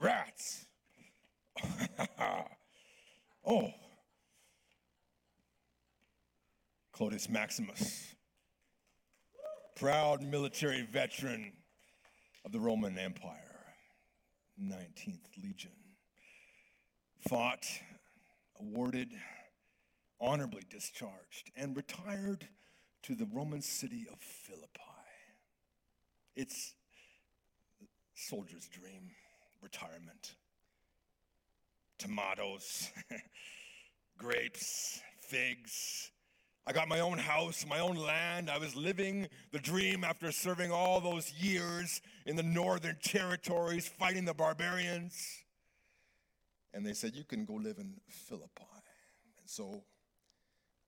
rats. 0.00 0.66
oh, 3.46 3.70
Claudius 6.92 7.28
Maximus, 7.28 8.14
proud 9.74 10.22
military 10.22 10.82
veteran 10.82 11.52
of 12.44 12.52
the 12.52 12.60
Roman 12.60 12.98
Empire, 12.98 13.66
19th 14.62 15.42
Legion, 15.42 15.72
fought, 17.28 17.66
awarded, 18.60 19.10
honorably 20.20 20.62
discharged, 20.70 21.50
and 21.56 21.76
retired 21.76 22.48
to 23.02 23.14
the 23.14 23.28
Roman 23.32 23.62
city 23.62 24.06
of 24.10 24.18
Philippi. 24.20 24.80
It's 26.34 26.74
soldier's 28.14 28.68
dream, 28.68 29.10
retirement. 29.62 30.34
Tomatoes, 31.98 32.90
grapes, 34.18 35.00
figs. 35.20 36.10
I 36.66 36.72
got 36.72 36.88
my 36.88 37.00
own 37.00 37.18
house, 37.18 37.64
my 37.68 37.78
own 37.78 37.96
land. 37.96 38.50
I 38.50 38.58
was 38.58 38.74
living 38.74 39.28
the 39.52 39.58
dream 39.58 40.02
after 40.02 40.32
serving 40.32 40.72
all 40.72 41.00
those 41.00 41.32
years 41.32 42.02
in 42.26 42.34
the 42.34 42.42
northern 42.42 42.96
territories 43.02 43.88
fighting 43.88 44.24
the 44.24 44.34
barbarians. 44.34 45.44
And 46.74 46.84
they 46.84 46.92
said, 46.92 47.14
You 47.14 47.24
can 47.24 47.44
go 47.44 47.54
live 47.54 47.78
in 47.78 47.94
Philippi. 48.08 48.50
And 49.38 49.48
so 49.48 49.84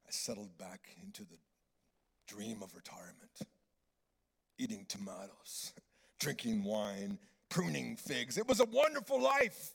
I 0.07 0.11
settled 0.11 0.59
back 0.59 0.81
into 1.03 1.23
the 1.23 1.39
dream 2.27 2.63
of 2.63 2.75
retirement, 2.75 3.39
eating 4.59 4.85
tomatoes, 4.89 5.73
drinking 6.19 6.65
wine, 6.65 7.19
pruning 7.49 7.97
figs. 7.97 8.39
It 8.39 8.47
was 8.47 8.61
a 8.61 8.65
wonderful 8.67 9.21
life 9.21 9.73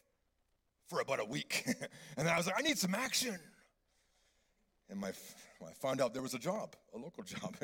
for 0.87 0.99
about 0.99 1.19
a 1.19 1.25
week. 1.25 1.65
and 2.17 2.27
I 2.27 2.37
was 2.37 2.47
like, 2.47 2.55
I 2.57 2.61
need 2.61 2.77
some 2.77 2.95
action. 2.95 3.37
And 4.89 4.99
my, 4.99 5.09
I 5.09 5.71
found 5.81 6.01
out 6.01 6.13
there 6.13 6.21
was 6.21 6.33
a 6.33 6.39
job, 6.39 6.75
a 6.93 6.97
local 6.97 7.23
job 7.23 7.55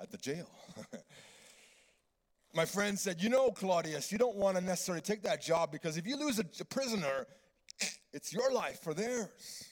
at 0.00 0.10
the 0.10 0.18
jail. 0.18 0.48
my 2.54 2.64
friend 2.64 2.98
said, 2.98 3.22
You 3.22 3.28
know, 3.28 3.50
Claudius, 3.50 4.12
you 4.12 4.18
don't 4.18 4.36
want 4.36 4.56
to 4.56 4.64
necessarily 4.64 5.02
take 5.02 5.22
that 5.22 5.42
job 5.42 5.72
because 5.72 5.96
if 5.96 6.06
you 6.06 6.16
lose 6.16 6.38
a, 6.38 6.44
a 6.60 6.64
prisoner, 6.64 7.26
it's 8.12 8.32
your 8.32 8.52
life 8.52 8.80
for 8.82 8.94
theirs. 8.94 9.67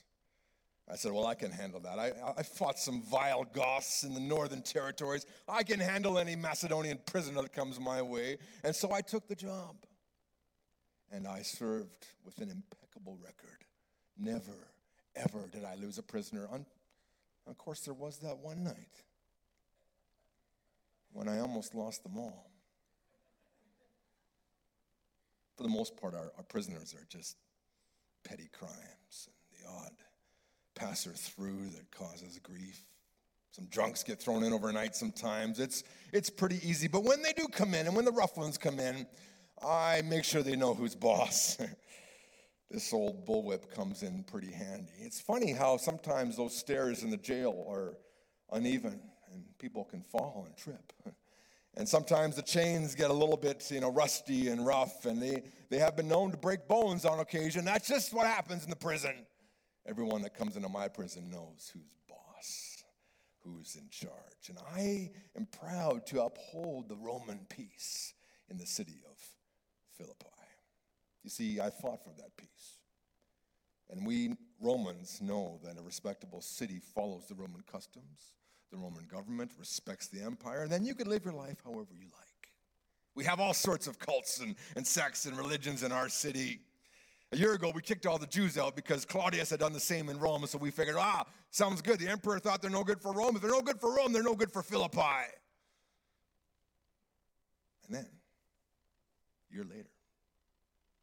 I 0.89 0.95
said, 0.95 1.13
Well, 1.13 1.27
I 1.27 1.35
can 1.35 1.51
handle 1.51 1.81
that. 1.81 1.99
I, 1.99 2.13
I 2.37 2.43
fought 2.43 2.79
some 2.79 3.03
vile 3.03 3.45
Goths 3.45 4.05
in 4.05 4.15
the 4.15 4.21
northern 4.21 4.63
territories. 4.63 5.27
I 5.49 5.63
can 5.63 5.81
handle 5.81 6.19
any 6.19 6.37
Macedonian 6.37 6.99
prisoner 7.07 7.43
that 7.43 7.53
comes 7.53 7.81
my 7.81 8.03
way. 8.03 8.39
And 8.63 8.75
so 8.75 8.93
I 8.93 9.01
took 9.01 9.27
the 9.27 9.35
job. 9.35 9.77
And 11.11 11.27
I 11.27 11.43
served 11.43 12.07
with 12.25 12.39
an 12.39 12.51
impeccable 12.51 13.19
record. 13.23 13.65
Never, 14.19 14.69
ever 15.15 15.47
did 15.53 15.65
I 15.65 15.75
lose 15.77 15.99
a 15.99 16.03
prisoner. 16.03 16.49
of 17.47 17.59
course, 17.59 17.81
there 17.81 17.95
was 17.95 18.19
that 18.19 18.39
one 18.39 18.65
night 18.65 19.03
when 21.13 21.29
I 21.29 21.39
almost 21.39 21.75
lost 21.75 22.03
them 22.03 22.19
all. 22.19 22.51
For 25.57 25.63
the 25.63 25.69
most 25.69 25.97
part, 25.97 26.15
our, 26.15 26.33
our 26.37 26.45
prisoners 26.45 26.95
are 26.95 27.07
just 27.09 27.37
petty 28.25 28.51
crimes 28.53 29.29
and 29.29 29.59
the 29.59 29.69
odd 29.69 29.96
passer 30.77 31.11
through 31.11 31.71
that 31.71 31.91
causes 31.91 32.39
grief. 32.41 32.85
Some 33.51 33.65
drunks 33.67 34.05
get 34.05 34.21
thrown 34.21 34.45
in 34.45 34.53
overnight 34.53 34.95
sometimes. 34.95 35.59
It's, 35.59 35.83
it's 36.13 36.31
pretty 36.31 36.61
easy. 36.63 36.87
But 36.87 37.03
when 37.03 37.23
they 37.23 37.33
do 37.33 37.49
come 37.49 37.75
in 37.75 37.87
and 37.87 37.97
when 37.97 38.05
the 38.05 38.13
rough 38.13 38.37
ones 38.37 38.57
come 38.57 38.79
in, 38.79 39.07
I 39.67 40.03
make 40.05 40.25
sure 40.25 40.43
they 40.43 40.57
know 40.57 40.75
who's 40.75 40.95
boss. 40.95 41.57
this 42.71 42.93
old 42.93 43.27
bullwhip 43.27 43.71
comes 43.75 44.03
in 44.03 44.23
pretty 44.25 44.53
handy. 44.53 44.93
It's 44.99 45.21
funny 45.21 45.53
how 45.53 45.79
sometimes 45.79 46.37
those 46.37 46.55
stairs 46.55 47.03
in 47.03 47.11
the 47.11 47.17
jail 47.17 47.67
are 47.69 47.95
uneven 48.53 49.01
and 49.33 49.45
people 49.59 49.85
can 49.85 50.03
fall 50.03 50.45
and 50.47 50.57
trip. 50.57 50.93
And 51.79 51.87
sometimes 51.87 52.37
the 52.37 52.43
chains 52.43 52.95
get 52.95 53.11
a 53.11 53.13
little 53.13 53.37
bit, 53.37 53.71
you 53.71 53.81
know, 53.81 53.93
rusty 53.93 54.49
and 54.49 54.65
rough, 54.65 55.05
and 55.05 55.21
they, 55.21 55.43
they 55.69 55.79
have 55.79 55.95
been 55.95 56.09
known 56.09 56.31
to 56.31 56.37
break 56.39 56.67
bones 56.67 57.05
on 57.05 57.21
occasion. 57.21 57.67
That's 57.67 57.87
just 57.87 58.15
what 58.15 58.27
happens 58.27 58.65
in 58.65 58.71
the 58.71 58.77
prison. 58.77 59.27
Everyone 59.87 60.23
that 60.23 60.35
comes 60.35 60.57
into 60.57 60.69
my 60.69 60.89
prison 60.89 61.31
knows 61.31 61.71
who's 61.73 61.95
boss, 62.09 62.83
who's 63.41 63.77
in 63.77 63.89
charge. 63.91 64.49
And 64.49 64.59
I 64.75 65.11
am 65.37 65.47
proud 65.47 66.07
to 66.09 66.23
uphold 66.23 66.89
the 66.89 66.97
Roman 66.97 67.47
peace 67.49 68.13
in 68.51 68.59
the 68.59 68.67
city 68.67 69.01
of 69.09 69.17
Philippi. 69.97 70.27
You 71.23 71.31
see, 71.31 71.61
I 71.61 71.71
fought 71.71 72.05
for 72.05 72.13
that 72.19 72.37
peace. 72.37 72.79
And 73.91 74.07
we 74.07 74.35
Romans 74.61 75.21
know 75.21 75.61
that 75.65 75.79
a 75.79 75.83
respectable 75.83 76.41
city 76.41 76.81
follows 76.95 77.27
the 77.29 77.35
Roman 77.35 77.63
customs, 77.71 78.35
the 78.71 78.79
Roman 78.79 79.07
government 79.07 79.53
respects 79.59 80.09
the 80.09 80.23
empire, 80.23 80.63
and 80.63 80.73
then 80.73 80.85
you 80.85 80.95
can 80.95 81.09
live 81.09 81.25
your 81.25 81.35
life 81.35 81.59
however 81.65 81.95
you 81.95 82.07
like. 82.07 82.51
We 83.15 83.25
have 83.25 83.41
all 83.41 83.55
sorts 83.55 83.87
of 83.87 83.99
cults 83.99 84.41
and, 84.41 84.57
and 84.77 84.87
sects 84.87 85.27
and 85.27 85.37
religions 85.37 85.83
in 85.83 85.93
our 85.93 86.09
city. 86.09 86.61
A 87.33 87.37
year 87.37 87.55
ago, 87.55 87.73
we 87.75 87.83
kicked 87.83 88.07
all 88.07 88.19
the 88.19 88.27
Jews 88.27 88.57
out 88.57 88.77
because 88.77 89.05
Claudius 89.05 89.51
had 89.51 89.61
done 89.61 89.73
the 89.73 89.81
same 89.81 90.09
in 90.09 90.19
Rome. 90.19 90.47
So 90.47 90.59
we 90.59 90.71
figured, 90.71 90.97
ah, 90.99 91.25
sounds 91.51 91.83
good. 91.83 91.99
The 91.99 92.09
emperor 92.09 92.39
thought 92.39 92.63
they're 92.63 92.71
no 92.71 92.85
good 92.85 93.01
for 93.01 93.13
Rome. 93.13 93.35
If 93.35 93.43
they're 93.43 93.51
no 93.51 93.63
good 93.63 93.81
for 93.81 93.95
Rome, 93.95 94.13
they're 94.13 94.23
no 94.23 94.37
good 94.37 94.53
for 94.53 94.63
Philippi. 94.63 95.01
And 97.87 97.97
then, 97.97 98.07
a 99.51 99.55
year 99.55 99.65
later, 99.65 99.91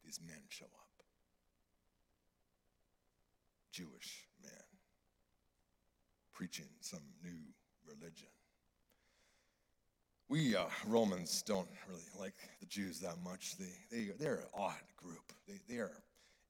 these 0.04 0.18
men 0.26 0.40
show 0.48 0.64
up. 0.64 0.84
Jewish 3.70 4.28
men 4.42 4.52
preaching 6.32 6.68
some 6.80 7.02
new 7.22 7.40
religion. 7.86 8.28
We 10.28 10.56
uh, 10.56 10.64
Romans 10.86 11.42
don't 11.42 11.68
really 11.88 12.04
like 12.18 12.34
the 12.60 12.66
Jews 12.66 13.00
that 13.00 13.16
much. 13.22 13.56
They, 13.58 13.72
they, 13.90 14.12
they're 14.18 14.36
an 14.36 14.48
odd 14.54 14.74
group. 14.96 15.32
They, 15.46 15.60
they 15.68 15.80
are 15.80 15.92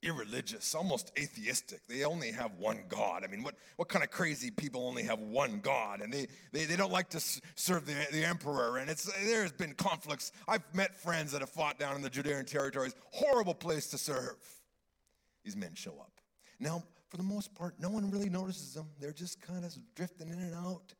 irreligious, 0.05 0.75
almost 0.75 1.12
atheistic. 1.19 1.87
They 1.89 2.05
only 2.05 2.31
have 2.31 2.53
one 2.59 2.85
God. 2.89 3.25
I 3.25 3.27
mean, 3.27 3.43
what, 3.43 3.55
what 3.77 3.89
kind 3.89 4.05
of 4.05 4.11
crazy 4.11 4.51
people 4.51 4.87
only 4.87 5.03
have 5.05 5.19
one 5.19 5.61
God? 5.61 6.01
And 6.01 6.12
they, 6.12 6.27
they, 6.53 6.67
they 6.67 6.77
don't 6.77 6.93
like 6.93 7.09
to 7.11 7.21
serve 7.55 7.87
the, 7.87 7.95
the 8.12 8.25
emperor. 8.25 8.79
And 8.79 8.91
it's, 8.91 9.11
there's 9.25 9.53
been 9.53 9.75
conflicts. 9.75 10.33
I've 10.47 10.62
met 10.75 10.95
friends 10.95 11.33
that 11.33 11.41
have 11.41 11.51
fought 11.51 11.79
down 11.79 11.97
in 11.97 12.03
the 12.03 12.11
Judean 12.11 12.45
territories. 12.45 12.95
Horrible 13.12 13.55
place 13.55 13.89
to 13.89 13.99
serve. 13.99 14.37
These 15.45 15.56
men 15.56 15.75
show 15.75 15.93
up. 16.01 16.21
Now, 16.61 16.85
for 17.09 17.17
the 17.17 17.23
most 17.23 17.55
part, 17.55 17.75
no 17.79 17.91
one 17.91 18.11
really 18.11 18.29
notices 18.29 18.75
them. 18.75 18.87
They're 19.01 19.12
just 19.12 19.41
kind 19.41 19.65
of 19.65 19.75
drifting 19.95 20.29
in 20.29 20.39
and 20.39 20.55
out. 20.55 20.95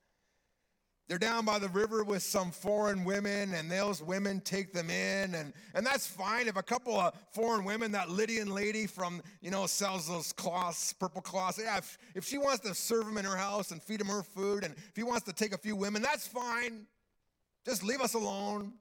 They're 1.07 1.19
down 1.19 1.45
by 1.45 1.59
the 1.59 1.69
river 1.69 2.03
with 2.03 2.23
some 2.23 2.51
foreign 2.51 3.05
women, 3.05 3.53
and 3.53 3.71
those 3.71 4.03
women 4.03 4.41
take 4.41 4.73
them 4.73 4.89
in, 4.89 5.35
and, 5.35 5.53
and 5.75 5.85
that's 5.85 6.07
fine. 6.07 6.49
If 6.49 6.57
a 6.57 6.63
couple 6.63 6.99
of 6.99 7.13
foreign 7.31 7.65
women, 7.65 7.93
that 7.93 8.09
Lydian 8.09 8.49
lady 8.49 8.87
from, 8.87 9.23
you 9.43 9.51
know, 9.51 9.67
sells 9.67 10.09
those 10.09 10.33
cloths, 10.33 10.95
purple 10.95 11.21
cloths, 11.21 11.61
yeah, 11.63 11.77
if, 11.77 11.99
if 12.15 12.25
she 12.25 12.39
wants 12.39 12.61
to 12.61 12.75
serve 12.75 13.05
them 13.05 13.19
in 13.19 13.25
her 13.27 13.37
house 13.37 13.71
and 13.71 13.83
feed 13.83 14.01
them 14.01 14.09
her 14.09 14.23
food, 14.23 14.65
and 14.65 14.75
if 14.75 14.97
he 14.97 15.03
wants 15.03 15.25
to 15.27 15.33
take 15.35 15.53
a 15.53 15.59
few 15.59 15.77
women, 15.77 16.01
that's 16.01 16.27
fine. 16.27 16.87
Just 17.67 17.83
leave 17.83 18.01
us 18.01 18.15
alone. 18.15 18.73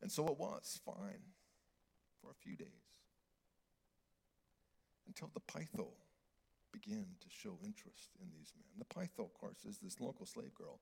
And 0.00 0.10
so 0.10 0.26
it 0.26 0.38
was 0.38 0.80
fine 0.86 1.22
for 2.22 2.30
a 2.30 2.34
few 2.42 2.56
days 2.56 2.68
until 5.06 5.30
the 5.34 5.40
Pytho 5.40 5.88
begin 6.72 7.06
to 7.20 7.26
show 7.28 7.58
interest 7.64 8.10
in 8.20 8.28
these 8.36 8.52
men. 8.56 8.64
The 8.78 8.94
Pytho, 8.94 9.24
of 9.24 9.34
course, 9.34 9.64
is 9.68 9.78
this 9.78 10.00
local 10.00 10.26
slave 10.26 10.54
girl 10.54 10.80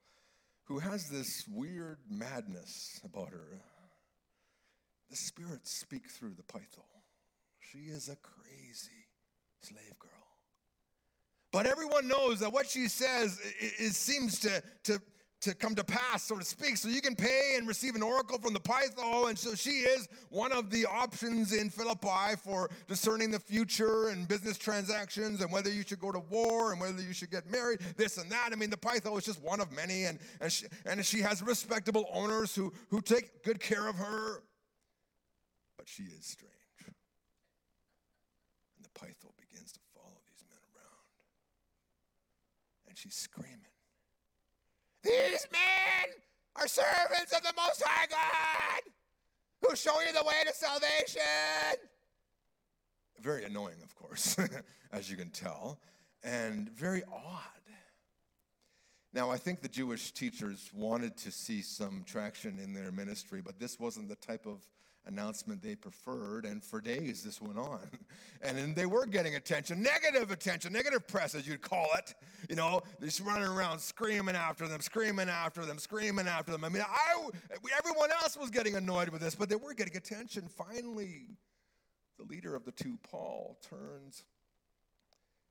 who 0.64 0.78
has 0.78 1.08
this 1.08 1.44
weird 1.48 1.98
madness 2.08 3.00
about 3.04 3.30
her. 3.30 3.60
The 5.10 5.16
spirits 5.16 5.72
speak 5.72 6.08
through 6.08 6.34
the 6.36 6.44
Pytho. 6.44 6.84
She 7.58 7.90
is 7.90 8.08
a 8.08 8.16
crazy 8.16 9.06
slave 9.60 9.98
girl. 9.98 10.10
But 11.52 11.66
everyone 11.66 12.06
knows 12.06 12.40
that 12.40 12.52
what 12.52 12.68
she 12.68 12.86
says 12.86 13.40
it, 13.60 13.72
it 13.78 13.94
seems 13.94 14.38
to, 14.40 14.62
to 14.84 15.02
to 15.40 15.54
come 15.54 15.74
to 15.74 15.84
pass, 15.84 16.24
so 16.24 16.36
to 16.36 16.44
speak. 16.44 16.76
So 16.76 16.88
you 16.88 17.00
can 17.00 17.16
pay 17.16 17.54
and 17.56 17.66
receive 17.66 17.94
an 17.94 18.02
oracle 18.02 18.38
from 18.38 18.52
the 18.52 18.60
Pytho. 18.60 19.28
And 19.28 19.38
so 19.38 19.54
she 19.54 19.70
is 19.70 20.08
one 20.28 20.52
of 20.52 20.70
the 20.70 20.84
options 20.86 21.52
in 21.52 21.70
Philippi 21.70 22.36
for 22.42 22.70
discerning 22.88 23.30
the 23.30 23.40
future 23.40 24.08
and 24.08 24.28
business 24.28 24.58
transactions 24.58 25.40
and 25.40 25.50
whether 25.50 25.70
you 25.70 25.82
should 25.86 26.00
go 26.00 26.12
to 26.12 26.18
war 26.30 26.72
and 26.72 26.80
whether 26.80 27.00
you 27.00 27.14
should 27.14 27.30
get 27.30 27.50
married, 27.50 27.80
this 27.96 28.18
and 28.18 28.30
that. 28.30 28.50
I 28.52 28.56
mean, 28.56 28.70
the 28.70 28.76
Pytho 28.76 29.16
is 29.18 29.24
just 29.24 29.42
one 29.42 29.60
of 29.60 29.72
many. 29.72 30.04
And, 30.04 30.18
and, 30.40 30.52
she, 30.52 30.66
and 30.84 31.04
she 31.04 31.20
has 31.20 31.42
respectable 31.42 32.06
owners 32.12 32.54
who, 32.54 32.72
who 32.90 33.00
take 33.00 33.42
good 33.42 33.60
care 33.60 33.88
of 33.88 33.96
her. 33.96 34.42
But 35.78 35.88
she 35.88 36.02
is 36.02 36.26
strange. 36.26 36.52
And 38.76 38.84
the 38.84 38.90
Pytho 39.00 39.32
begins 39.38 39.72
to 39.72 39.80
follow 39.94 40.20
these 40.28 40.44
men 40.50 40.60
around. 40.76 41.06
And 42.88 42.98
she's 42.98 43.14
screaming. 43.14 43.69
These 45.02 45.46
men 45.52 46.14
are 46.56 46.68
servants 46.68 47.32
of 47.34 47.42
the 47.42 47.52
Most 47.56 47.82
High 47.84 48.06
God. 48.06 48.92
who 49.68 49.76
show 49.76 50.00
you 50.00 50.12
the 50.12 50.24
way 50.24 50.42
to 50.46 50.54
salvation. 50.54 51.20
Very 53.20 53.44
annoying, 53.44 53.82
of 53.82 53.94
course, 53.94 54.36
as 54.92 55.10
you 55.10 55.16
can 55.16 55.30
tell, 55.30 55.78
and 56.22 56.68
very 56.70 57.02
odd. 57.12 57.59
Now, 59.12 59.30
I 59.30 59.38
think 59.38 59.60
the 59.60 59.68
Jewish 59.68 60.12
teachers 60.12 60.70
wanted 60.72 61.16
to 61.18 61.32
see 61.32 61.62
some 61.62 62.04
traction 62.06 62.58
in 62.62 62.72
their 62.72 62.92
ministry, 62.92 63.40
but 63.44 63.58
this 63.58 63.80
wasn't 63.80 64.08
the 64.08 64.14
type 64.16 64.46
of 64.46 64.60
announcement 65.06 65.62
they 65.62 65.74
preferred. 65.74 66.44
And 66.44 66.62
for 66.62 66.80
days, 66.80 67.22
this 67.22 67.40
went 67.40 67.58
on. 67.58 67.80
And 68.42 68.56
then 68.56 68.72
they 68.72 68.86
were 68.86 69.04
getting 69.04 69.34
attention, 69.34 69.82
negative 69.82 70.30
attention, 70.30 70.72
negative 70.72 71.06
press, 71.06 71.34
as 71.34 71.46
you'd 71.46 71.60
call 71.60 71.88
it. 71.98 72.14
You 72.48 72.56
know, 72.56 72.80
just 72.98 73.20
running 73.20 73.46
around 73.46 73.80
screaming 73.80 74.34
after 74.34 74.66
them, 74.66 74.80
screaming 74.80 75.28
after 75.28 75.66
them, 75.66 75.78
screaming 75.78 76.26
after 76.26 76.50
them. 76.50 76.64
I 76.64 76.70
mean, 76.70 76.82
I, 76.82 77.28
everyone 77.76 78.10
else 78.22 78.38
was 78.38 78.48
getting 78.48 78.76
annoyed 78.76 79.10
with 79.10 79.20
this, 79.20 79.34
but 79.34 79.50
they 79.50 79.56
were 79.56 79.74
getting 79.74 79.94
attention. 79.94 80.48
Finally, 80.48 81.36
the 82.18 82.24
leader 82.24 82.54
of 82.54 82.64
the 82.64 82.72
two, 82.72 82.98
Paul, 83.10 83.58
turns 83.68 84.24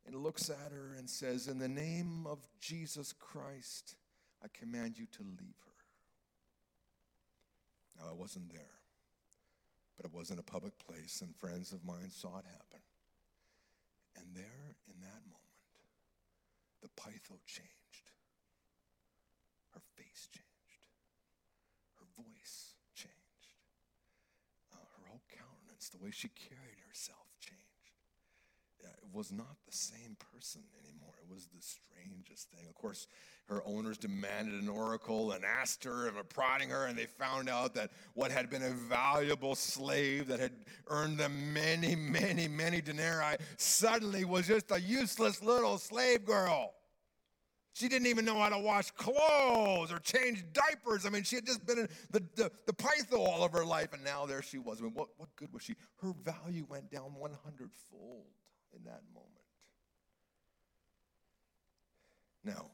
and 0.05 0.15
looks 0.15 0.49
at 0.49 0.71
her 0.71 0.95
and 0.97 1.09
says, 1.09 1.47
In 1.47 1.59
the 1.59 1.67
name 1.67 2.25
of 2.27 2.39
Jesus 2.59 3.13
Christ, 3.13 3.95
I 4.43 4.47
command 4.53 4.97
you 4.97 5.05
to 5.13 5.21
leave 5.23 5.57
her. 5.65 5.73
Now, 7.99 8.09
I 8.09 8.13
wasn't 8.13 8.51
there 8.51 8.79
but 9.99 10.07
it 10.07 10.15
was 10.15 10.31
in 10.31 10.39
a 10.39 10.43
public 10.43 10.71
place, 10.79 11.19
and 11.21 11.35
friends 11.35 11.73
of 11.73 11.83
mine 11.83 12.09
saw 12.09 12.39
it 12.39 12.45
happen. 12.47 12.79
And 14.15 14.27
there, 14.33 14.77
in 14.87 15.01
that 15.01 15.27
moment, 15.27 15.83
the 16.81 16.87
Pytho 16.95 17.35
changed. 17.45 18.07
Her 19.73 19.81
face 19.97 20.29
changed. 20.31 20.87
Her 21.99 22.07
voice 22.15 22.79
changed. 22.95 23.59
Uh, 24.71 24.77
her 24.79 25.09
whole 25.09 25.21
countenance, 25.27 25.89
the 25.89 26.01
way 26.01 26.11
she 26.11 26.29
carried 26.29 26.79
herself 26.87 27.28
Uh, 28.83 28.89
was 29.11 29.31
not 29.31 29.57
the 29.65 29.75
same 29.75 30.15
person 30.33 30.61
anymore. 30.83 31.13
It 31.21 31.33
was 31.33 31.47
the 31.47 31.61
strangest 31.61 32.49
thing. 32.51 32.67
Of 32.67 32.75
course, 32.75 33.07
her 33.47 33.61
owners 33.65 33.97
demanded 33.97 34.61
an 34.61 34.69
oracle 34.69 35.31
and 35.31 35.43
asked 35.43 35.83
her 35.83 36.07
and 36.07 36.15
were 36.15 36.23
prodding 36.23 36.69
her, 36.69 36.85
and 36.85 36.97
they 36.97 37.05
found 37.05 37.49
out 37.49 37.73
that 37.73 37.91
what 38.13 38.31
had 38.31 38.49
been 38.49 38.63
a 38.63 38.69
valuable 38.69 39.55
slave 39.55 40.27
that 40.27 40.39
had 40.39 40.51
earned 40.87 41.17
them 41.17 41.53
many, 41.53 41.95
many, 41.95 42.47
many 42.47 42.79
denarii 42.79 43.37
suddenly 43.57 44.23
was 44.23 44.47
just 44.47 44.71
a 44.71 44.79
useless 44.79 45.41
little 45.41 45.77
slave 45.77 46.25
girl. 46.25 46.73
She 47.73 47.87
didn't 47.87 48.07
even 48.07 48.25
know 48.25 48.37
how 48.37 48.49
to 48.49 48.59
wash 48.59 48.91
clothes 48.91 49.91
or 49.91 49.99
change 49.99 50.43
diapers. 50.53 51.05
I 51.05 51.09
mean, 51.09 51.23
she 51.23 51.37
had 51.37 51.45
just 51.45 51.65
been 51.65 51.79
in 51.79 51.89
the, 52.11 52.23
the, 52.35 52.51
the 52.65 52.73
Pytho 52.73 53.19
all 53.19 53.43
of 53.43 53.51
her 53.53 53.65
life, 53.65 53.93
and 53.93 54.03
now 54.03 54.25
there 54.25 54.41
she 54.41 54.57
was. 54.57 54.79
I 54.79 54.83
mean, 54.83 54.93
what, 54.93 55.09
what 55.17 55.29
good 55.35 55.51
was 55.53 55.63
she? 55.63 55.75
Her 56.01 56.13
value 56.23 56.65
went 56.69 56.91
down 56.91 57.13
100 57.15 57.69
fold 57.89 58.25
in 58.75 58.83
that 58.85 59.01
moment. 59.13 59.29
Now, 62.43 62.67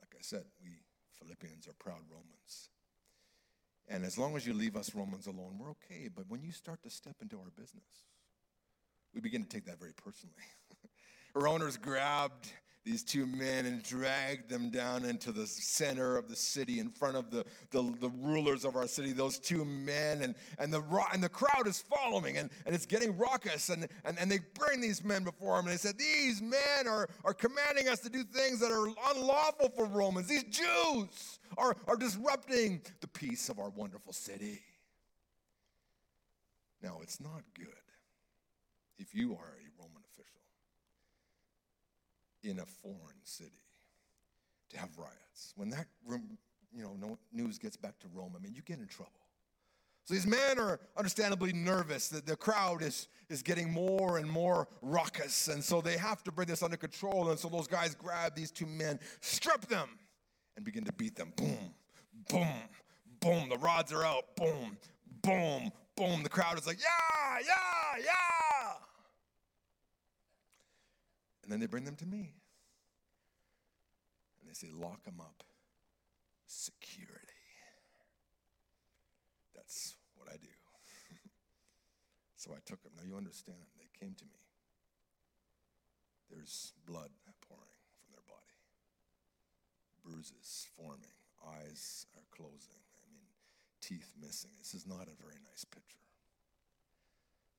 like 0.00 0.14
I 0.18 0.22
said, 0.22 0.44
we 0.62 0.70
Philippians 1.18 1.66
are 1.68 1.74
proud 1.74 2.02
Romans. 2.10 2.70
And 3.88 4.04
as 4.04 4.16
long 4.16 4.36
as 4.36 4.46
you 4.46 4.54
leave 4.54 4.76
us 4.76 4.94
Romans 4.94 5.26
alone, 5.26 5.58
we're 5.58 5.70
okay. 5.70 6.08
But 6.14 6.24
when 6.28 6.42
you 6.42 6.52
start 6.52 6.82
to 6.82 6.90
step 6.90 7.16
into 7.20 7.36
our 7.36 7.50
business, 7.50 8.04
we 9.14 9.20
begin 9.20 9.42
to 9.42 9.48
take 9.48 9.66
that 9.66 9.78
very 9.78 9.92
personally. 9.92 10.34
our 11.34 11.46
owners 11.46 11.76
grabbed 11.76 12.50
these 12.84 13.02
two 13.02 13.24
men 13.24 13.64
and 13.64 13.82
dragged 13.82 14.50
them 14.50 14.68
down 14.68 15.06
into 15.06 15.32
the 15.32 15.46
center 15.46 16.18
of 16.18 16.28
the 16.28 16.36
city 16.36 16.80
in 16.80 16.90
front 16.90 17.16
of 17.16 17.30
the, 17.30 17.44
the, 17.70 17.82
the, 17.98 18.10
rulers 18.20 18.66
of 18.66 18.76
our 18.76 18.86
city, 18.86 19.12
those 19.12 19.38
two 19.38 19.64
men. 19.64 20.20
And, 20.20 20.34
and, 20.58 20.72
the, 20.72 20.82
and 21.12 21.22
the 21.22 21.30
crowd 21.30 21.66
is 21.66 21.80
following 21.80 22.36
and, 22.36 22.50
and 22.66 22.74
it's 22.74 22.84
getting 22.84 23.16
raucous. 23.16 23.70
And, 23.70 23.88
and, 24.04 24.18
and 24.18 24.30
they 24.30 24.40
bring 24.54 24.82
these 24.82 25.02
men 25.02 25.24
before 25.24 25.58
him 25.58 25.66
and 25.66 25.72
they 25.72 25.78
said, 25.78 25.96
These 25.96 26.42
men 26.42 26.86
are, 26.86 27.08
are 27.24 27.32
commanding 27.32 27.88
us 27.88 28.00
to 28.00 28.10
do 28.10 28.22
things 28.22 28.60
that 28.60 28.70
are 28.70 28.86
unlawful 29.14 29.70
for 29.70 29.86
Romans. 29.86 30.28
These 30.28 30.44
Jews 30.44 31.38
are, 31.56 31.76
are 31.88 31.96
disrupting 31.96 32.82
the 33.00 33.08
peace 33.08 33.48
of 33.48 33.58
our 33.58 33.70
wonderful 33.70 34.12
city. 34.12 34.60
Now, 36.82 36.98
it's 37.02 37.18
not 37.18 37.42
good 37.54 37.68
if 38.98 39.14
you 39.14 39.32
are 39.32 39.63
in 42.44 42.60
a 42.60 42.66
foreign 42.66 43.24
city 43.24 43.50
to 44.70 44.78
have 44.78 44.90
riots. 44.98 45.52
When 45.56 45.70
that 45.70 45.86
you 46.72 46.82
know, 46.82 47.18
news 47.32 47.58
gets 47.58 47.76
back 47.76 47.98
to 48.00 48.06
Rome, 48.12 48.34
I 48.36 48.42
mean, 48.42 48.54
you 48.54 48.62
get 48.62 48.78
in 48.78 48.86
trouble. 48.86 49.12
So 50.04 50.12
these 50.12 50.26
men 50.26 50.58
are 50.58 50.80
understandably 50.98 51.54
nervous 51.54 52.08
that 52.08 52.26
the 52.26 52.36
crowd 52.36 52.82
is, 52.82 53.08
is 53.30 53.42
getting 53.42 53.72
more 53.72 54.18
and 54.18 54.30
more 54.30 54.68
raucous, 54.82 55.48
and 55.48 55.64
so 55.64 55.80
they 55.80 55.96
have 55.96 56.22
to 56.24 56.32
bring 56.32 56.46
this 56.46 56.62
under 56.62 56.76
control. 56.76 57.30
And 57.30 57.38
so 57.38 57.48
those 57.48 57.66
guys 57.66 57.94
grab 57.94 58.34
these 58.34 58.50
two 58.50 58.66
men, 58.66 59.00
strip 59.20 59.66
them, 59.66 59.88
and 60.56 60.64
begin 60.64 60.84
to 60.84 60.92
beat 60.92 61.16
them. 61.16 61.32
Boom, 61.36 61.74
boom, 62.28 62.48
boom. 63.20 63.48
The 63.48 63.56
rods 63.56 63.94
are 63.94 64.04
out. 64.04 64.24
Boom, 64.36 64.76
boom, 65.22 65.72
boom. 65.96 66.22
The 66.22 66.28
crowd 66.28 66.58
is 66.58 66.66
like, 66.66 66.80
yeah, 66.80 67.38
yeah, 67.42 68.04
yeah. 68.04 68.53
And 71.44 71.52
then 71.52 71.60
they 71.60 71.66
bring 71.66 71.84
them 71.84 71.96
to 71.96 72.06
me. 72.06 72.32
And 74.40 74.48
they 74.48 74.54
say, 74.54 74.68
lock 74.72 75.04
them 75.04 75.20
up. 75.20 75.44
Security. 76.46 77.20
That's 79.54 79.94
what 80.16 80.28
I 80.32 80.36
do. 80.36 80.48
so 82.36 82.52
I 82.52 82.60
took 82.64 82.82
them. 82.82 82.92
Now 82.96 83.04
you 83.06 83.16
understand, 83.16 83.58
they 83.76 83.92
came 84.00 84.14
to 84.14 84.24
me. 84.24 84.40
There's 86.30 86.72
blood 86.86 87.10
pouring 87.46 87.84
from 88.00 88.08
their 88.10 88.24
body, 88.26 88.56
bruises 90.02 90.66
forming, 90.76 91.12
eyes 91.44 92.06
are 92.16 92.24
closing. 92.34 92.80
I 92.96 93.04
mean, 93.12 93.28
teeth 93.82 94.14
missing. 94.18 94.50
This 94.58 94.72
is 94.72 94.86
not 94.86 95.08
a 95.12 95.22
very 95.22 95.38
nice 95.44 95.64
picture. 95.64 96.00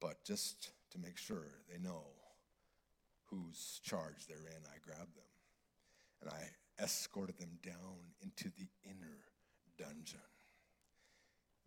But 0.01 0.23
just 0.25 0.71
to 0.91 0.97
make 0.97 1.17
sure 1.17 1.45
they 1.71 1.77
know 1.77 2.24
whose 3.35 3.79
charge 3.83 4.27
they're 4.27 4.37
in, 4.37 4.63
I 4.65 4.77
grabbed 4.83 5.15
them 5.15 5.23
and 6.21 6.31
I 6.31 6.83
escorted 6.83 7.37
them 7.37 7.57
down 7.63 8.13
into 8.21 8.45
the 8.57 8.67
inner 8.83 9.19
dungeon. 9.77 10.19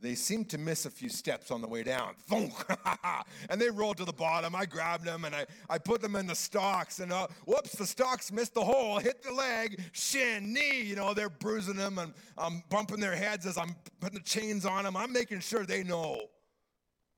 They 0.01 0.15
seemed 0.15 0.49
to 0.51 0.59
miss 0.59 0.87
a 0.87 0.91
few 0.91 1.09
steps 1.09 1.51
on 1.51 1.61
the 1.61 1.67
way 1.67 1.83
down. 1.83 2.15
and 3.51 3.61
they 3.61 3.69
rolled 3.69 3.97
to 3.97 4.05
the 4.05 4.13
bottom. 4.13 4.55
I 4.55 4.65
grabbed 4.65 5.05
them 5.05 5.25
and 5.25 5.35
I, 5.35 5.45
I 5.69 5.79
put 5.79 6.01
them 6.01 6.15
in 6.15 6.29
the 6.29 6.37
stocks. 6.37 7.01
And 7.01 7.13
uh, 7.13 7.27
whoops, 7.47 7.73
the 7.73 7.87
stocks 7.87 8.31
missed 8.31 8.55
the 8.55 8.63
hole, 8.63 9.01
hit 9.01 9.25
the 9.25 9.33
leg, 9.33 9.81
shin, 9.91 10.53
knee. 10.53 10.83
You 10.83 10.95
know, 10.95 11.15
they're 11.15 11.29
bruising 11.29 11.75
them 11.75 11.99
and 11.99 12.15
I'm 12.37 12.63
bumping 12.71 13.01
their 13.01 13.17
heads 13.17 13.45
as 13.45 13.59
I'm 13.59 13.75
putting 13.99 14.19
the 14.19 14.25
chains 14.25 14.65
on 14.65 14.85
them. 14.85 14.97
I'm 14.97 15.13
making 15.13 15.41
sure 15.41 15.67
they 15.67 15.83
know 15.83 16.27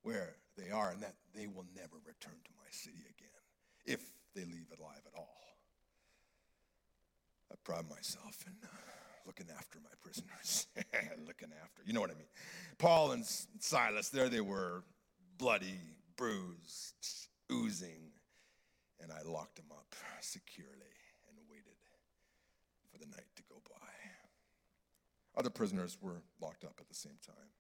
where 0.03 0.37
they 0.57 0.71
are 0.71 0.91
and 0.93 1.03
that 1.03 1.17
they 1.35 1.47
will 1.47 1.67
never 1.77 1.97
return 2.07 2.39
to 2.45 2.51
my 2.57 2.71
city 2.71 3.05
again 3.11 3.29
if 3.85 4.01
they 4.35 4.45
leave 4.45 4.67
alive 4.79 5.03
at 5.07 5.19
all. 5.19 5.29
I 7.53 7.57
pride 7.71 7.89
myself 7.89 8.45
in 8.49 8.53
uh, 8.65 8.67
looking 9.27 9.47
after 9.57 9.79
my 9.79 9.95
prisoners. 10.03 10.67
looking 11.27 11.51
after, 11.63 11.83
you 11.87 11.93
know 11.93 12.01
what 12.01 12.11
I 12.11 12.15
mean. 12.15 12.27
Paul 12.79 13.13
and 13.13 13.25
Silas, 13.61 14.09
there 14.09 14.29
they 14.29 14.41
were, 14.41 14.83
bloody, 15.39 15.79
bruised, 16.17 17.29
oozing, 17.53 18.11
and 19.01 19.13
I 19.13 19.23
locked 19.23 19.55
them 19.55 19.67
up 19.71 19.95
securely 20.21 20.97
and 21.29 21.39
waited 21.49 21.79
for 22.91 22.99
the 22.99 23.07
night 23.07 23.31
to 23.37 23.43
go 23.49 23.63
by. 23.71 25.39
Other 25.39 25.51
prisoners 25.51 25.97
were 26.01 26.23
locked 26.41 26.65
up 26.65 26.75
at 26.81 26.89
the 26.89 26.95
same 26.95 27.19
time. 27.25 27.51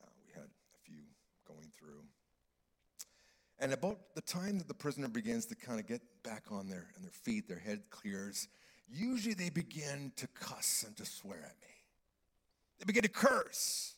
Uh, 0.00 0.06
we 0.24 0.32
had 0.32 0.44
a 0.46 0.78
few 0.84 1.02
going 1.48 1.72
through. 1.76 2.04
And 3.58 3.72
about 3.72 4.14
the 4.14 4.22
time 4.22 4.58
that 4.58 4.68
the 4.68 4.74
prisoner 4.74 5.08
begins 5.08 5.46
to 5.46 5.56
kind 5.56 5.80
of 5.80 5.88
get 5.88 6.00
back 6.22 6.44
on 6.52 6.68
their, 6.68 6.86
on 6.96 7.02
their 7.02 7.10
feet, 7.10 7.48
their 7.48 7.58
head 7.58 7.82
clears, 7.90 8.46
usually 8.92 9.34
they 9.34 9.50
begin 9.50 10.12
to 10.16 10.26
cuss 10.28 10.84
and 10.86 10.96
to 10.96 11.04
swear 11.04 11.38
at 11.38 11.56
me. 11.60 11.74
They 12.78 12.84
begin 12.84 13.02
to 13.02 13.08
curse 13.08 13.94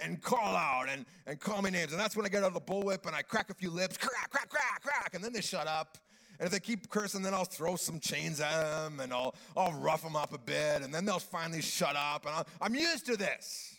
and 0.00 0.20
call 0.20 0.56
out 0.56 0.86
and, 0.88 1.06
and 1.26 1.38
call 1.40 1.62
me 1.62 1.70
names. 1.70 1.92
And 1.92 2.00
that's 2.00 2.16
when 2.16 2.26
I 2.26 2.28
get 2.28 2.42
out 2.42 2.48
of 2.48 2.54
the 2.54 2.60
bullwhip 2.60 3.06
and 3.06 3.14
I 3.14 3.22
crack 3.22 3.50
a 3.50 3.54
few 3.54 3.70
lips, 3.70 3.96
crack, 3.96 4.30
crack, 4.30 4.48
crack, 4.48 4.82
crack, 4.82 5.14
and 5.14 5.22
then 5.22 5.32
they 5.32 5.40
shut 5.40 5.66
up. 5.66 5.98
And 6.38 6.46
if 6.46 6.52
they 6.52 6.58
keep 6.58 6.90
cursing, 6.90 7.22
then 7.22 7.32
I'll 7.32 7.44
throw 7.44 7.76
some 7.76 8.00
chains 8.00 8.40
at 8.40 8.50
them 8.50 8.98
and 8.98 9.12
I'll, 9.12 9.36
I'll 9.56 9.72
rough 9.72 10.02
them 10.02 10.16
up 10.16 10.32
a 10.32 10.38
bit, 10.38 10.82
and 10.82 10.92
then 10.92 11.04
they'll 11.04 11.20
finally 11.20 11.62
shut 11.62 11.94
up. 11.94 12.26
And 12.26 12.44
i 12.60 12.66
am 12.66 12.74
used 12.74 13.06
to 13.06 13.16
this. 13.16 13.76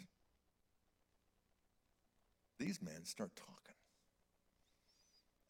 These 2.58 2.82
men 2.82 3.04
start 3.04 3.32
talking. 3.36 3.56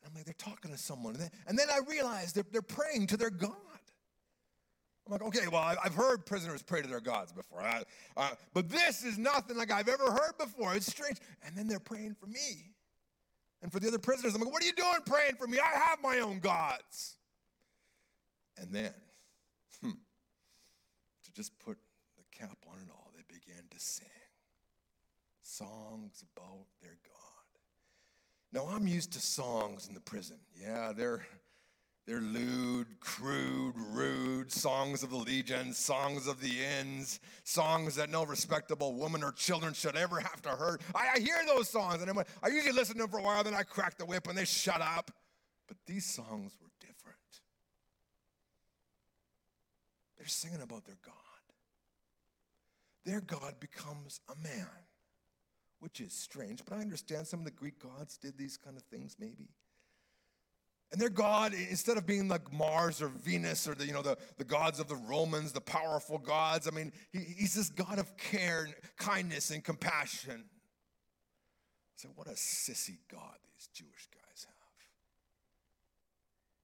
I'm 0.03 0.13
like, 0.13 0.25
they're 0.25 0.33
talking 0.37 0.71
to 0.71 0.77
someone. 0.77 1.13
And 1.13 1.23
then, 1.23 1.31
and 1.47 1.59
then 1.59 1.67
I 1.71 1.79
realize 1.87 2.33
they're, 2.33 2.45
they're 2.51 2.61
praying 2.61 3.07
to 3.07 3.17
their 3.17 3.29
God. 3.29 3.53
I'm 5.05 5.11
like, 5.11 5.21
okay, 5.21 5.47
well, 5.51 5.61
I've 5.61 5.93
heard 5.93 6.25
prisoners 6.25 6.63
pray 6.63 6.81
to 6.81 6.87
their 6.87 6.99
gods 6.99 7.31
before, 7.31 7.61
I, 7.61 7.83
but 8.53 8.69
this 8.69 9.03
is 9.03 9.19
nothing 9.19 9.55
like 9.55 9.71
I've 9.71 9.87
ever 9.87 10.11
heard 10.11 10.33
before. 10.39 10.73
It's 10.75 10.87
strange. 10.87 11.17
And 11.45 11.55
then 11.55 11.67
they're 11.67 11.79
praying 11.79 12.15
for 12.19 12.25
me 12.25 12.73
and 13.61 13.71
for 13.71 13.79
the 13.79 13.87
other 13.87 13.99
prisoners. 13.99 14.33
I'm 14.33 14.41
like, 14.41 14.51
what 14.51 14.63
are 14.63 14.65
you 14.65 14.73
doing 14.73 14.97
praying 15.05 15.35
for 15.35 15.45
me? 15.45 15.59
I 15.59 15.77
have 15.77 15.99
my 16.01 16.19
own 16.19 16.39
gods. 16.39 17.17
And 18.57 18.71
then, 18.73 18.93
hmm, 19.81 19.91
to 19.91 21.33
just 21.33 21.57
put 21.59 21.77
the 22.17 22.23
cap 22.37 22.57
on 22.67 22.79
it 22.79 22.89
all, 22.89 23.11
they 23.15 23.23
began 23.27 23.63
to 23.69 23.79
sing 23.79 24.07
songs 25.43 26.23
about 26.35 26.65
their 26.81 26.97
God. 27.05 27.15
Now, 28.51 28.73
I'm 28.73 28.87
used 28.87 29.13
to 29.13 29.19
songs 29.19 29.87
in 29.87 29.93
the 29.93 29.99
prison. 29.99 30.37
Yeah, 30.59 30.93
they're 30.95 31.25
they're 32.05 32.21
lewd, 32.21 32.85
crude, 32.99 33.73
rude, 33.91 34.51
songs 34.51 35.01
of 35.01 35.09
the 35.09 35.15
legions, 35.15 35.77
songs 35.77 36.27
of 36.27 36.39
the 36.39 36.53
inns, 36.79 37.19
songs 37.43 37.95
that 37.95 38.11
no 38.11 38.23
respectable 38.23 38.93
woman 38.93 39.23
or 39.23 39.31
children 39.31 39.73
should 39.73 39.95
ever 39.95 40.19
have 40.19 40.39
to 40.43 40.49
hear. 40.49 40.79
I, 40.93 41.13
I 41.15 41.19
hear 41.19 41.37
those 41.47 41.67
songs, 41.67 42.03
and 42.03 42.11
I'm, 42.11 42.19
I 42.43 42.49
usually 42.49 42.73
listen 42.73 42.95
to 42.97 43.01
them 43.01 43.09
for 43.09 43.17
a 43.17 43.23
while, 43.23 43.43
then 43.43 43.55
I 43.55 43.63
crack 43.63 43.97
the 43.97 44.05
whip 44.05 44.27
and 44.27 44.37
they 44.37 44.45
shut 44.45 44.81
up. 44.81 45.09
But 45.67 45.77
these 45.87 46.05
songs 46.05 46.55
were 46.61 46.69
different. 46.79 47.17
They're 50.17 50.27
singing 50.27 50.61
about 50.61 50.85
their 50.85 50.99
God. 51.03 51.13
Their 53.03 53.21
God 53.21 53.55
becomes 53.59 54.19
a 54.29 54.35
man, 54.43 54.67
which 55.79 56.01
is 56.01 56.13
strange, 56.13 56.61
but 56.63 56.77
I 56.77 56.81
understand 56.81 57.25
some 57.25 57.39
of 57.39 57.45
the 57.45 57.51
Greek 57.51 57.79
gods 57.79 58.17
did 58.17 58.37
these 58.37 58.57
kind 58.57 58.77
of 58.77 58.83
things 58.83 59.15
maybe. 59.19 59.49
And 60.91 61.01
their 61.01 61.09
God, 61.09 61.53
instead 61.53 61.97
of 61.97 62.05
being 62.05 62.27
like 62.27 62.53
Mars 62.53 63.01
or 63.01 63.07
Venus 63.07 63.67
or 63.67 63.75
the, 63.75 63.85
you 63.85 63.93
know, 63.93 64.01
the, 64.01 64.17
the 64.37 64.43
gods 64.43 64.79
of 64.79 64.87
the 64.87 64.95
Romans, 64.95 65.51
the 65.51 65.61
powerful 65.61 66.17
gods, 66.17 66.67
I 66.67 66.71
mean, 66.71 66.93
he, 67.11 67.19
he's 67.19 67.55
this 67.55 67.69
God 67.69 67.99
of 67.99 68.15
care 68.17 68.65
and 68.65 68.75
kindness 68.97 69.51
and 69.51 69.63
compassion. 69.63 70.45
So, 71.95 72.09
what 72.15 72.27
a 72.27 72.31
sissy 72.31 72.97
God 73.11 73.35
these 73.43 73.67
Jewish 73.73 74.07
guys 74.13 74.45
have. 74.45 74.55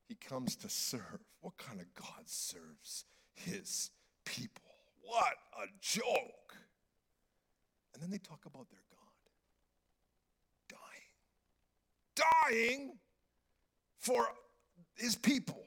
He 0.07 0.15
comes 0.15 0.57
to 0.57 0.69
serve. 0.69 1.23
What 1.39 1.57
kind 1.57 1.79
of 1.79 1.87
God 1.95 2.25
serves 2.25 3.05
his 3.33 3.91
people? 4.25 4.75
What 5.01 5.35
a 5.57 5.67
joke. 5.79 6.57
And 7.93 8.03
then 8.03 8.11
they 8.11 8.17
talk 8.17 8.45
about 8.45 8.69
their 8.69 8.83
God 8.89 8.99
dying. 10.69 12.59
Dying 12.59 12.99
for 14.01 14.27
his 14.97 15.15
people. 15.15 15.63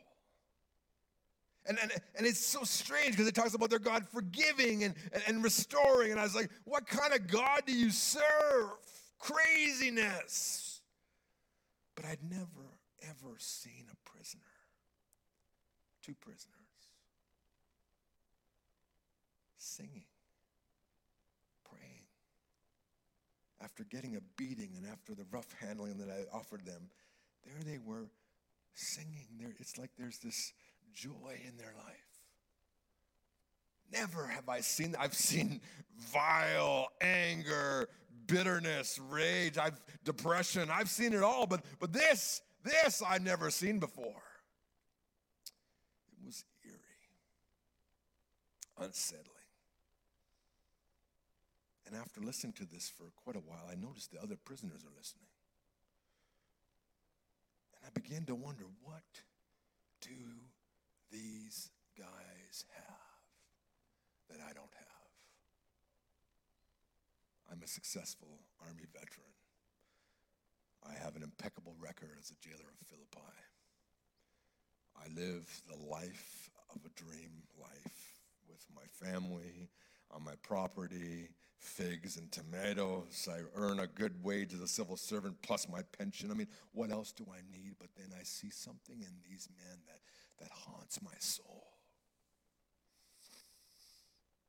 And, 1.66 1.78
and, 1.80 1.92
and 2.16 2.26
it's 2.26 2.44
so 2.44 2.62
strange 2.62 3.12
because 3.12 3.26
it 3.26 3.34
talks 3.34 3.54
about 3.54 3.70
their 3.70 3.78
God 3.78 4.06
forgiving 4.06 4.84
and, 4.84 4.94
and, 5.12 5.22
and 5.26 5.42
restoring. 5.42 6.10
And 6.10 6.20
I 6.20 6.24
was 6.24 6.34
like, 6.34 6.50
what 6.64 6.86
kind 6.86 7.14
of 7.14 7.26
God 7.26 7.62
do 7.64 7.72
you 7.72 7.90
serve? 7.90 8.70
Craziness. 9.18 10.82
But 11.94 12.04
I'd 12.04 12.18
never, 12.28 12.78
ever 13.02 13.36
seen 13.38 13.86
a 13.90 14.10
prisoner, 14.10 14.42
two 16.02 16.14
prisoners, 16.20 16.50
singing, 19.56 20.04
praying. 21.70 22.04
After 23.62 23.84
getting 23.84 24.16
a 24.16 24.20
beating 24.36 24.72
and 24.76 24.86
after 24.86 25.14
the 25.14 25.24
rough 25.30 25.54
handling 25.60 25.96
that 25.98 26.10
I 26.10 26.36
offered 26.36 26.66
them, 26.66 26.90
there 27.46 27.62
they 27.64 27.78
were 27.78 28.08
singing. 28.74 29.26
There, 29.38 29.54
it's 29.58 29.78
like 29.78 29.90
there's 29.98 30.18
this 30.18 30.52
joy 30.92 31.40
in 31.46 31.56
their 31.56 31.74
life. 31.76 31.94
Never 33.92 34.26
have 34.26 34.48
I 34.48 34.60
seen, 34.60 34.96
I've 34.98 35.14
seen 35.14 35.60
vile 35.98 36.88
anger, 37.00 37.88
bitterness, 38.26 38.98
rage, 38.98 39.58
I've 39.58 39.80
depression, 40.04 40.68
I've 40.70 40.88
seen 40.88 41.12
it 41.12 41.22
all, 41.22 41.46
but 41.46 41.64
but 41.78 41.92
this, 41.92 42.40
this 42.64 43.02
I've 43.02 43.22
never 43.22 43.50
seen 43.50 43.78
before. 43.78 44.22
It 46.12 46.24
was 46.24 46.44
eerie, 46.64 46.78
unsettling. 48.78 49.30
And 51.86 51.94
after 51.94 52.20
listening 52.20 52.54
to 52.54 52.64
this 52.64 52.88
for 52.88 53.04
quite 53.14 53.36
a 53.36 53.40
while, 53.40 53.68
I 53.70 53.74
noticed 53.74 54.10
the 54.10 54.20
other 54.20 54.36
prisoners 54.36 54.82
are 54.82 54.96
listening. 54.96 55.28
I 57.84 57.90
began 57.92 58.24
to 58.26 58.34
wonder 58.34 58.64
what 58.82 59.02
do 60.00 60.10
these 61.12 61.70
guys 61.98 62.64
have 62.74 63.14
that 64.30 64.40
I 64.40 64.52
don't 64.52 64.72
have? 64.74 64.94
I'm 67.52 67.62
a 67.62 67.68
successful 67.68 68.40
Army 68.60 68.84
veteran. 68.92 69.34
I 70.88 70.94
have 71.02 71.16
an 71.16 71.22
impeccable 71.22 71.76
record 71.78 72.16
as 72.18 72.30
a 72.30 72.40
jailer 72.40 72.70
of 72.80 72.86
Philippi. 72.88 73.20
I 74.96 75.08
live 75.14 75.46
the 75.68 75.76
life 75.76 76.50
of 76.74 76.80
a 76.84 77.00
dream 77.00 77.42
life 77.60 78.22
with 78.48 78.64
my 78.74 78.86
family, 79.06 79.68
on 80.10 80.24
my 80.24 80.34
property, 80.42 81.28
figs 81.64 82.18
and 82.18 82.30
tomatoes. 82.30 83.28
I 83.30 83.40
earn 83.56 83.80
a 83.80 83.86
good 83.86 84.22
wage 84.22 84.52
as 84.52 84.60
a 84.60 84.68
civil 84.68 84.96
servant 84.96 85.36
plus 85.42 85.66
my 85.68 85.80
pension. 85.98 86.30
I 86.30 86.34
mean, 86.34 86.48
what 86.72 86.90
else 86.90 87.10
do 87.12 87.26
I 87.32 87.40
need? 87.56 87.72
But 87.80 87.88
then 87.96 88.08
I 88.18 88.22
see 88.22 88.50
something 88.50 88.96
in 89.00 89.14
these 89.28 89.48
men 89.56 89.78
that, 89.86 90.00
that 90.40 90.50
haunts 90.52 91.02
my 91.02 91.14
soul. 91.18 91.64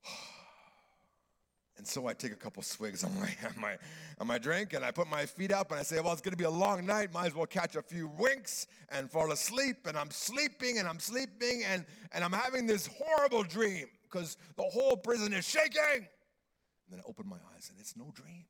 And 1.78 1.86
so 1.86 2.08
I 2.08 2.14
take 2.14 2.32
a 2.32 2.38
couple 2.38 2.64
swigs 2.64 3.04
on 3.04 3.14
my, 3.20 3.30
on 3.46 3.54
my, 3.62 3.76
on 4.22 4.28
my 4.28 4.38
drink 4.38 4.72
and 4.72 4.84
I 4.84 4.92
put 4.92 5.10
my 5.10 5.26
feet 5.26 5.52
up 5.52 5.72
and 5.72 5.80
I 5.80 5.84
say, 5.84 6.00
Well, 6.00 6.14
it's 6.14 6.22
going 6.22 6.32
to 6.32 6.38
be 6.38 6.46
a 6.46 6.50
long 6.50 6.86
night. 6.86 7.14
Might 7.14 7.28
as 7.28 7.36
well 7.36 7.46
catch 7.46 7.76
a 7.76 7.82
few 7.82 8.10
winks 8.18 8.68
and 8.90 9.12
fall 9.12 9.34
asleep. 9.34 9.86
And 9.86 9.98
I'm 9.98 10.10
sleeping 10.10 10.80
and 10.80 10.88
I'm 10.88 11.00
sleeping 11.00 11.64
and, 11.68 11.86
and 12.14 12.24
I'm 12.24 12.32
having 12.32 12.66
this 12.66 12.88
horrible 12.88 13.44
dream 13.44 13.88
because 14.10 14.38
the 14.58 14.64
whole 14.64 14.98
prison 14.98 15.34
is 15.34 15.48
shaking. 15.48 15.82
And 15.96 16.92
then 16.92 17.00
I 17.00 17.10
open 17.10 17.28
my 17.28 17.38
eyes 17.56 17.70
and 17.70 17.80
it's 17.80 17.98
no 17.98 18.12
dream. 18.14 18.46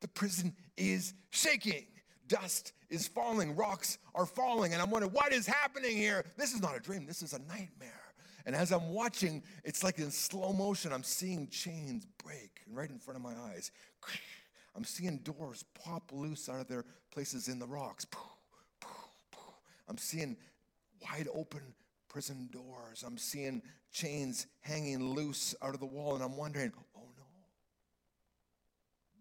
The 0.00 0.08
prison 0.08 0.54
is 0.76 1.14
shaking. 1.30 1.86
Dust 2.26 2.72
is 2.88 3.08
falling. 3.08 3.56
Rocks 3.56 3.98
are 4.14 4.26
falling. 4.26 4.72
And 4.72 4.80
I'm 4.80 4.90
wondering, 4.90 5.12
what 5.12 5.32
is 5.32 5.46
happening 5.46 5.96
here? 5.96 6.24
This 6.36 6.52
is 6.52 6.62
not 6.62 6.76
a 6.76 6.80
dream. 6.80 7.06
This 7.06 7.22
is 7.22 7.32
a 7.32 7.38
nightmare. 7.40 8.00
And 8.46 8.56
as 8.56 8.72
I'm 8.72 8.90
watching, 8.90 9.42
it's 9.64 9.84
like 9.84 9.98
in 9.98 10.10
slow 10.10 10.52
motion, 10.52 10.92
I'm 10.92 11.02
seeing 11.02 11.48
chains 11.48 12.06
break 12.24 12.62
right 12.72 12.88
in 12.88 12.98
front 12.98 13.16
of 13.16 13.22
my 13.22 13.34
eyes. 13.52 13.70
I'm 14.76 14.84
seeing 14.84 15.18
doors 15.18 15.64
pop 15.84 16.10
loose 16.12 16.48
out 16.48 16.60
of 16.60 16.68
their 16.68 16.84
places 17.12 17.48
in 17.48 17.58
the 17.58 17.66
rocks. 17.66 18.06
I'm 19.88 19.98
seeing 19.98 20.36
wide 21.02 21.28
open 21.34 21.62
prison 22.10 22.50
doors. 22.52 23.02
I'm 23.06 23.16
seeing 23.16 23.62
chains 23.90 24.46
hanging 24.60 25.14
loose 25.14 25.54
out 25.62 25.72
of 25.72 25.80
the 25.80 25.86
wall, 25.86 26.14
and 26.14 26.22
I'm 26.22 26.36
wondering, 26.36 26.72
oh 26.94 27.08
no, 27.16 27.24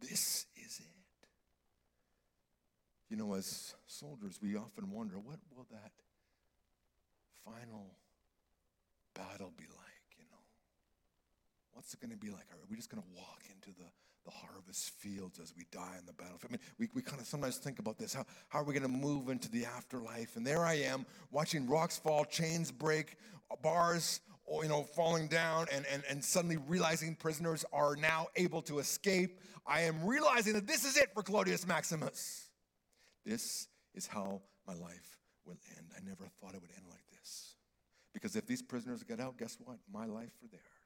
this 0.01 0.45
is 0.57 0.79
it. 0.79 0.85
You 3.09 3.17
know, 3.17 3.33
as 3.35 3.73
soldiers, 3.87 4.39
we 4.41 4.55
often 4.57 4.91
wonder 4.91 5.15
what 5.15 5.39
will 5.55 5.65
that 5.71 5.91
final 7.45 7.85
battle 9.13 9.53
be 9.57 9.65
like? 9.65 10.09
You 10.17 10.25
know, 10.29 10.41
what's 11.73 11.93
it 11.93 12.01
going 12.01 12.11
to 12.11 12.17
be 12.17 12.29
like? 12.29 12.45
Are 12.51 12.57
we 12.69 12.75
just 12.75 12.89
going 12.89 13.01
to 13.01 13.09
walk 13.15 13.43
into 13.49 13.69
the, 13.77 13.85
the 14.29 14.47
harvest 14.47 14.91
fields 14.91 15.39
as 15.39 15.53
we 15.55 15.65
die 15.71 15.95
in 15.99 16.05
the 16.05 16.13
battlefield? 16.13 16.51
I 16.51 16.51
mean, 16.51 16.59
we, 16.77 16.89
we 16.93 17.01
kind 17.01 17.19
of 17.19 17.27
sometimes 17.27 17.57
think 17.57 17.79
about 17.79 17.97
this. 17.97 18.13
How, 18.13 18.25
how 18.49 18.59
are 18.59 18.63
we 18.63 18.73
going 18.73 18.83
to 18.83 18.89
move 18.89 19.29
into 19.29 19.49
the 19.49 19.65
afterlife? 19.65 20.35
And 20.35 20.45
there 20.45 20.65
I 20.65 20.75
am 20.75 21.05
watching 21.31 21.67
rocks 21.67 21.97
fall, 21.97 22.25
chains 22.25 22.71
break, 22.71 23.15
bars 23.61 24.21
oh, 24.49 24.63
you 24.63 24.69
know, 24.69 24.83
falling 24.83 25.27
down 25.27 25.67
and, 25.71 25.85
and, 25.91 26.03
and 26.09 26.23
suddenly 26.23 26.57
realizing 26.67 27.15
prisoners 27.15 27.65
are 27.71 27.95
now 27.95 28.27
able 28.35 28.61
to 28.63 28.79
escape. 28.79 29.39
I 29.65 29.81
am 29.81 30.03
realizing 30.05 30.53
that 30.53 30.67
this 30.67 30.85
is 30.85 30.97
it 30.97 31.13
for 31.13 31.23
Claudius 31.23 31.67
Maximus. 31.67 32.49
This 33.25 33.67
is 33.93 34.07
how 34.07 34.41
my 34.67 34.73
life 34.73 35.17
will 35.45 35.57
end. 35.77 35.87
I 35.95 36.07
never 36.07 36.27
thought 36.41 36.55
it 36.55 36.61
would 36.61 36.71
end 36.75 36.85
like 36.89 37.03
this. 37.11 37.55
Because 38.13 38.35
if 38.35 38.47
these 38.47 38.61
prisoners 38.61 39.03
get 39.03 39.19
out, 39.19 39.37
guess 39.37 39.57
what? 39.63 39.77
My 39.91 40.05
life 40.05 40.31
for 40.41 40.47
theirs. 40.47 40.78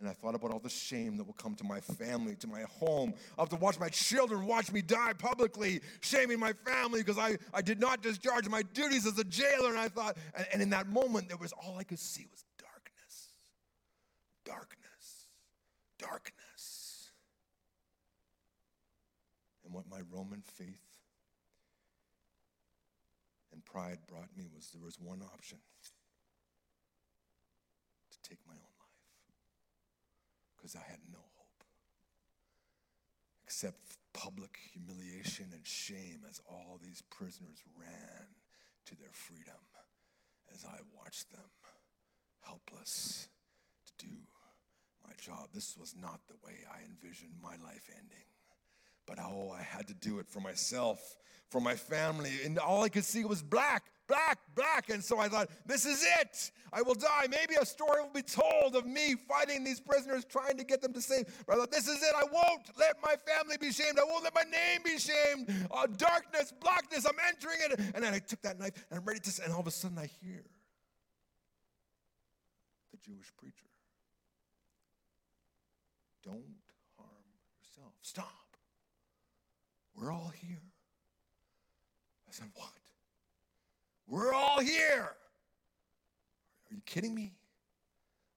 And 0.00 0.08
I 0.08 0.14
thought 0.14 0.34
about 0.34 0.50
all 0.50 0.58
the 0.58 0.70
shame 0.70 1.18
that 1.18 1.24
will 1.24 1.34
come 1.34 1.54
to 1.56 1.64
my 1.64 1.78
family, 1.80 2.34
to 2.36 2.46
my 2.46 2.62
home. 2.62 3.12
I'll 3.36 3.44
have 3.44 3.50
to 3.50 3.56
watch 3.56 3.78
my 3.78 3.90
children 3.90 4.46
watch 4.46 4.72
me 4.72 4.80
die 4.80 5.12
publicly, 5.12 5.82
shaming 6.00 6.40
my 6.40 6.54
family 6.64 7.00
because 7.02 7.18
I, 7.18 7.36
I 7.52 7.60
did 7.60 7.78
not 7.78 8.02
discharge 8.02 8.48
my 8.48 8.62
duties 8.62 9.06
as 9.06 9.18
a 9.18 9.24
jailer. 9.24 9.68
And 9.68 9.78
I 9.78 9.88
thought, 9.88 10.16
and, 10.34 10.46
and 10.54 10.62
in 10.62 10.70
that 10.70 10.88
moment, 10.88 11.28
there 11.28 11.36
was 11.36 11.52
all 11.52 11.76
I 11.78 11.84
could 11.84 11.98
see 11.98 12.26
was 12.30 12.44
darkness, 12.58 13.28
darkness, 14.46 15.26
darkness. 15.98 17.10
And 19.66 19.74
what 19.74 19.84
my 19.90 20.00
Roman 20.10 20.40
faith 20.40 20.80
and 23.52 23.62
pride 23.66 23.98
brought 24.08 24.34
me 24.34 24.46
was 24.54 24.70
there 24.72 24.82
was 24.82 24.98
one 24.98 25.20
option. 25.34 25.58
To 28.12 28.28
take 28.28 28.38
my 28.46 28.54
own 28.54 28.69
because 30.60 30.76
I 30.76 30.84
had 30.90 31.00
no 31.10 31.18
hope 31.18 31.64
except 33.44 33.96
public 34.12 34.58
humiliation 34.72 35.46
and 35.52 35.66
shame 35.66 36.20
as 36.28 36.40
all 36.48 36.78
these 36.82 37.02
prisoners 37.10 37.62
ran 37.78 38.26
to 38.86 38.94
their 38.96 39.12
freedom 39.12 39.56
as 40.54 40.64
I 40.64 40.78
watched 40.94 41.32
them 41.32 41.48
helpless 42.42 43.28
to 43.86 44.06
do 44.06 44.12
my 45.06 45.12
job. 45.20 45.48
This 45.54 45.76
was 45.76 45.94
not 45.96 46.20
the 46.28 46.36
way 46.44 46.58
I 46.70 46.84
envisioned 46.84 47.34
my 47.42 47.56
life 47.64 47.88
ending. 47.96 48.26
But 49.10 49.18
oh, 49.24 49.50
I 49.50 49.62
had 49.62 49.88
to 49.88 49.94
do 49.94 50.20
it 50.20 50.28
for 50.28 50.38
myself, 50.38 51.16
for 51.48 51.60
my 51.60 51.74
family. 51.74 52.30
And 52.44 52.56
all 52.60 52.84
I 52.84 52.88
could 52.88 53.04
see 53.04 53.24
was 53.24 53.42
black, 53.42 53.86
black, 54.06 54.38
black. 54.54 54.88
And 54.88 55.02
so 55.02 55.18
I 55.18 55.26
thought, 55.26 55.50
this 55.66 55.84
is 55.84 56.06
it. 56.20 56.52
I 56.72 56.82
will 56.82 56.94
die. 56.94 57.26
Maybe 57.28 57.56
a 57.60 57.66
story 57.66 58.02
will 58.02 58.12
be 58.14 58.22
told 58.22 58.76
of 58.76 58.86
me 58.86 59.16
fighting 59.28 59.64
these 59.64 59.80
prisoners, 59.80 60.24
trying 60.24 60.56
to 60.58 60.64
get 60.64 60.80
them 60.80 60.92
to 60.92 61.00
save. 61.02 61.24
But 61.44 61.56
I 61.56 61.58
thought, 61.58 61.72
this 61.72 61.88
is 61.88 62.00
it. 62.00 62.14
I 62.16 62.22
won't 62.22 62.70
let 62.78 62.98
my 63.02 63.16
family 63.26 63.56
be 63.60 63.72
shamed. 63.72 63.98
I 63.98 64.04
won't 64.04 64.22
let 64.22 64.32
my 64.32 64.44
name 64.44 64.82
be 64.84 64.96
shamed. 64.96 65.68
Uh, 65.72 65.88
darkness, 65.96 66.54
blackness, 66.60 67.04
I'm 67.04 67.18
entering 67.26 67.58
it. 67.62 67.80
And 67.96 68.04
then 68.04 68.14
I 68.14 68.20
took 68.20 68.40
that 68.42 68.60
knife 68.60 68.74
and 68.90 69.00
I'm 69.00 69.04
ready 69.04 69.18
to, 69.18 69.42
and 69.42 69.52
all 69.52 69.58
of 69.58 69.66
a 69.66 69.72
sudden 69.72 69.98
I 69.98 70.06
hear 70.06 70.44
the 72.92 72.98
Jewish 72.98 73.32
preacher. 73.36 73.66
Don't 76.22 76.44
harm 76.96 77.24
yourself. 77.58 77.94
Stop. 78.02 78.39
We're 80.00 80.12
all 80.12 80.32
here. 80.40 80.62
I 82.26 82.32
said, 82.32 82.46
What? 82.54 82.70
We're 84.08 84.32
all 84.32 84.60
here. 84.60 85.02
Are 86.70 86.74
you 86.74 86.80
kidding 86.86 87.14
me? 87.14 87.34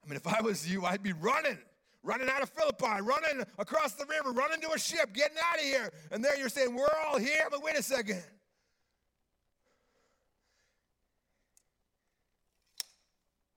I 0.04 0.08
mean, 0.08 0.16
if 0.16 0.26
I 0.26 0.42
was 0.42 0.70
you, 0.70 0.84
I'd 0.84 1.02
be 1.02 1.14
running, 1.14 1.58
running 2.02 2.28
out 2.28 2.42
of 2.42 2.50
Philippi, 2.50 3.00
running 3.00 3.44
across 3.58 3.94
the 3.94 4.04
river, 4.04 4.32
running 4.32 4.60
to 4.60 4.72
a 4.72 4.78
ship, 4.78 5.14
getting 5.14 5.38
out 5.50 5.58
of 5.58 5.64
here. 5.64 5.90
And 6.10 6.22
there 6.22 6.36
you're 6.36 6.50
saying, 6.50 6.74
We're 6.74 6.86
all 7.06 7.18
here, 7.18 7.46
but 7.50 7.62
wait 7.62 7.76
a 7.76 7.82
second. 7.82 8.22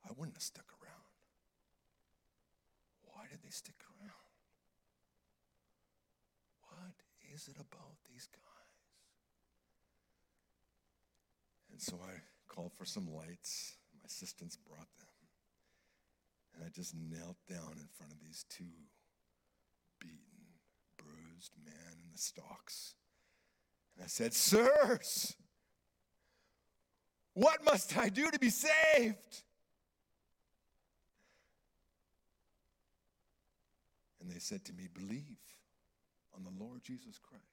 I 0.06 0.10
wouldn't 0.16 0.36
have 0.36 0.44
stuck 0.44 0.66
around. 0.82 1.04
Why 3.04 3.24
did 3.30 3.40
they 3.44 3.50
stick 3.50 3.76
around? 4.00 4.14
What 6.70 6.94
is 7.38 7.48
it 7.48 7.56
about 7.58 7.98
these 8.12 8.28
guys? 8.34 8.42
And 11.72 11.80
so 11.80 12.00
I 12.04 12.14
called 12.48 12.72
for 12.74 12.86
some 12.86 13.08
lights. 13.14 13.76
My 13.94 14.02
assistants 14.08 14.58
brought 14.58 14.90
them. 14.98 15.08
And 16.56 16.66
I 16.66 16.70
just 16.70 16.96
knelt 16.96 17.38
down 17.48 17.74
in 17.78 17.88
front 17.94 18.12
of 18.12 18.20
these 18.26 18.44
two 18.50 18.64
beaten, 20.00 20.18
bruised 20.98 21.52
men 21.64 22.00
in 22.04 22.12
the 22.12 22.18
stocks. 22.18 22.96
And 23.96 24.04
I 24.04 24.08
said, 24.08 24.34
Sirs, 24.34 25.36
what 27.36 27.64
must 27.64 27.96
I 27.96 28.10
do 28.10 28.32
to 28.32 28.40
be 28.40 28.50
saved? 28.50 29.44
And 34.20 34.32
they 34.32 34.40
said 34.40 34.66
to 34.66 34.74
me, 34.74 34.88
Believe 34.92 35.38
on 36.38 36.44
the 36.44 36.64
Lord 36.64 36.84
Jesus 36.84 37.20
Christ, 37.20 37.44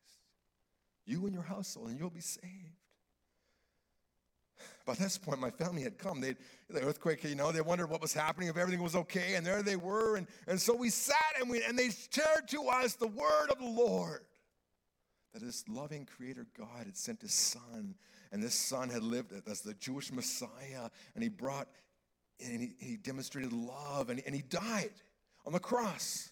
you 1.06 1.24
and 1.24 1.34
your 1.34 1.42
household, 1.42 1.88
and 1.88 1.98
you'll 1.98 2.10
be 2.10 2.20
saved. 2.20 2.44
By 4.86 4.94
this 4.94 5.18
point, 5.18 5.40
my 5.40 5.50
family 5.50 5.82
had 5.82 5.98
come. 5.98 6.20
They'd, 6.20 6.36
the 6.68 6.82
earthquake, 6.82 7.24
you 7.24 7.34
know, 7.34 7.50
they 7.52 7.60
wondered 7.60 7.88
what 7.88 8.02
was 8.02 8.12
happening, 8.12 8.48
if 8.48 8.56
everything 8.56 8.82
was 8.82 8.94
okay, 8.94 9.34
and 9.34 9.44
there 9.44 9.62
they 9.62 9.76
were. 9.76 10.16
And, 10.16 10.26
and 10.46 10.60
so 10.60 10.74
we 10.74 10.90
sat 10.90 11.16
and, 11.40 11.50
we, 11.50 11.62
and 11.64 11.78
they 11.78 11.88
shared 11.88 12.48
to 12.48 12.62
us 12.68 12.94
the 12.94 13.08
word 13.08 13.50
of 13.50 13.58
the 13.58 13.64
Lord. 13.64 14.20
That 15.32 15.42
this 15.42 15.64
loving 15.68 16.06
creator 16.06 16.46
God 16.56 16.84
had 16.86 16.96
sent 16.96 17.22
his 17.22 17.32
son, 17.32 17.94
and 18.30 18.42
this 18.42 18.54
son 18.54 18.90
had 18.90 19.02
lived 19.02 19.32
as 19.50 19.62
the 19.62 19.74
Jewish 19.74 20.12
Messiah, 20.12 20.90
and 21.14 21.22
he 21.22 21.28
brought, 21.28 21.66
and 22.44 22.60
he, 22.60 22.74
he 22.78 22.96
demonstrated 22.96 23.52
love, 23.52 24.10
and, 24.10 24.22
and 24.26 24.34
he 24.34 24.42
died 24.42 24.92
on 25.46 25.52
the 25.52 25.60
cross. 25.60 26.30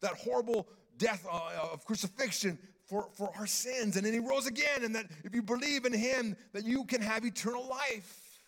That 0.00 0.14
horrible 0.14 0.66
death 0.98 1.26
uh, 1.30 1.72
of 1.72 1.84
crucifixion 1.84 2.58
for, 2.84 3.08
for 3.14 3.32
our 3.38 3.46
sins. 3.46 3.96
And 3.96 4.04
then 4.04 4.12
he 4.12 4.18
rose 4.18 4.46
again, 4.46 4.84
and 4.84 4.94
that 4.94 5.06
if 5.24 5.34
you 5.34 5.42
believe 5.42 5.84
in 5.84 5.92
him, 5.92 6.36
that 6.52 6.64
you 6.64 6.84
can 6.84 7.00
have 7.00 7.24
eternal 7.24 7.66
life. 7.68 8.42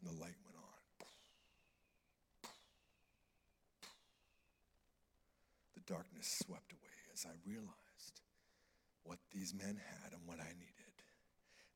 And 0.00 0.10
the 0.10 0.20
light 0.20 0.34
went 0.44 0.56
on. 0.56 2.50
The 5.74 5.92
darkness 5.92 6.42
swept 6.44 6.72
away 6.72 6.80
as 7.14 7.24
I 7.24 7.34
realized 7.48 8.20
what 9.04 9.18
these 9.32 9.54
men 9.54 9.80
had 10.02 10.12
and 10.12 10.20
what 10.26 10.40
I 10.40 10.48
needed. 10.48 10.72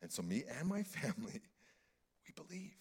And 0.03 0.11
so, 0.11 0.23
me 0.23 0.45
and 0.59 0.69
my 0.69 0.83
family, 0.83 1.41
we 2.27 2.33
believed. 2.35 2.80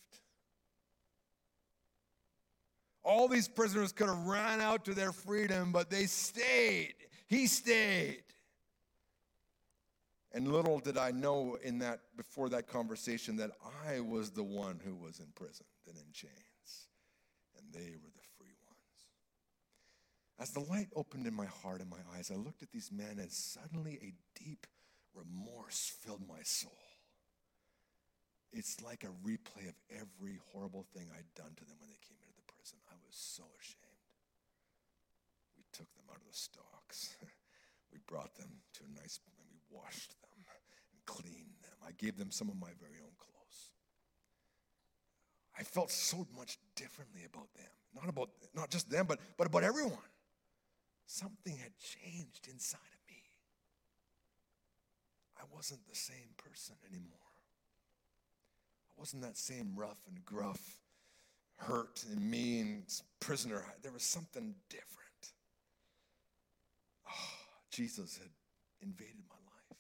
All 3.10 3.28
these 3.28 3.48
prisoners 3.48 3.92
could 3.92 4.08
have 4.08 4.28
ran 4.28 4.62
out 4.62 4.86
to 4.86 4.94
their 4.94 5.12
freedom, 5.12 5.72
but 5.72 5.90
they 5.90 6.06
stayed. 6.06 6.94
He 7.26 7.48
stayed. 7.48 8.22
And 10.32 10.54
little 10.54 10.78
did 10.78 10.96
I 10.96 11.10
know 11.10 11.58
in 11.64 11.80
that 11.80 12.02
before 12.16 12.50
that 12.50 12.68
conversation 12.68 13.36
that 13.38 13.50
I 13.88 14.00
was 14.02 14.30
the 14.30 14.44
one 14.44 14.80
who 14.86 14.94
was 14.94 15.20
imprisoned 15.20 15.66
and 15.88 15.98
in 15.98 16.04
chains, 16.14 16.88
and 17.58 17.66
they 17.74 17.96
were 17.96 18.12
the 18.14 18.28
free 18.38 18.54
ones. 18.68 19.08
As 20.40 20.52
the 20.52 20.60
light 20.72 20.90
opened 20.96 21.26
in 21.26 21.34
my 21.34 21.48
heart 21.48 21.82
and 21.82 21.90
my 21.90 21.98
eyes, 22.16 22.30
I 22.32 22.36
looked 22.36 22.62
at 22.62 22.72
these 22.72 22.92
men, 22.92 23.18
and 23.18 23.32
suddenly 23.32 23.98
a 24.04 24.14
deep 24.40 24.68
remorse 25.16 25.92
filled 26.06 26.28
my 26.30 26.44
soul. 26.44 26.78
It's 28.54 28.84
like 28.84 29.04
a 29.04 29.28
replay 29.28 29.68
of 29.68 29.76
every 29.90 30.40
horrible 30.54 30.86
thing 30.94 31.08
I'd 31.12 31.34
done 31.34 31.56
to 31.58 31.66
them 31.66 31.78
when 31.80 31.90
they 31.90 31.98
came 32.08 32.19
was 33.10 33.18
so 33.18 33.44
ashamed. 33.58 34.14
We 35.58 35.66
took 35.74 35.90
them 35.98 36.06
out 36.14 36.22
of 36.22 36.30
the 36.30 36.38
stocks. 36.38 37.18
we 37.92 37.98
brought 38.06 38.36
them 38.36 38.62
to 38.78 38.82
a 38.86 39.02
nice, 39.02 39.20
and 39.26 39.50
we 39.50 39.58
washed 39.74 40.14
them 40.22 40.46
and 40.46 41.06
cleaned 41.06 41.58
them. 41.66 41.74
I 41.82 41.92
gave 41.98 42.18
them 42.18 42.30
some 42.30 42.50
of 42.50 42.56
my 42.56 42.70
very 42.80 43.02
own 43.02 43.18
clothes. 43.18 43.74
I 45.58 45.64
felt 45.64 45.90
so 45.90 46.28
much 46.38 46.60
differently 46.76 47.26
about 47.26 47.52
them. 47.56 47.74
Not 47.96 48.08
about 48.08 48.30
not 48.54 48.70
just 48.70 48.90
them, 48.90 49.08
but, 49.08 49.20
but 49.38 49.48
about 49.48 49.64
everyone. 49.64 49.98
Something 51.08 51.58
had 51.58 51.74
changed 51.80 52.48
inside 52.48 52.94
of 52.94 53.02
me. 53.10 53.24
I 55.36 55.44
wasn't 55.52 55.88
the 55.90 55.96
same 55.96 56.38
person 56.38 56.76
anymore. 56.88 57.18
I 58.88 58.94
wasn't 58.96 59.24
that 59.24 59.38
same 59.38 59.74
rough 59.76 59.98
and 60.08 60.24
gruff 60.24 60.80
hurt 61.60 62.04
and 62.12 62.20
mean 62.30 62.84
prisoner. 63.20 63.64
There 63.82 63.92
was 63.92 64.04
something 64.04 64.56
different. 64.70 65.34
Oh, 67.08 67.12
Jesus 67.72 68.18
had 68.18 68.30
invaded 68.82 69.24
my 69.30 69.36
life. 69.36 69.78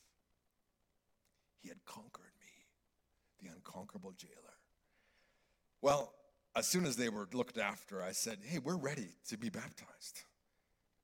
He 1.62 1.70
had 1.70 1.84
conquered 1.86 2.34
me, 2.39 3.48
the 3.48 3.56
unconquerable 3.56 4.13
jailer. 4.18 4.36
Well, 5.82 6.13
as 6.56 6.68
soon 6.68 6.86
as 6.86 6.98
they 6.98 7.10
were 7.10 7.28
looked 7.34 7.58
after, 7.58 8.04
I 8.04 8.12
said, 8.12 8.39
Hey, 8.44 8.60
we're 8.60 8.76
ready 8.76 9.10
to 9.30 9.38
be 9.38 9.50
baptized. 9.50 10.24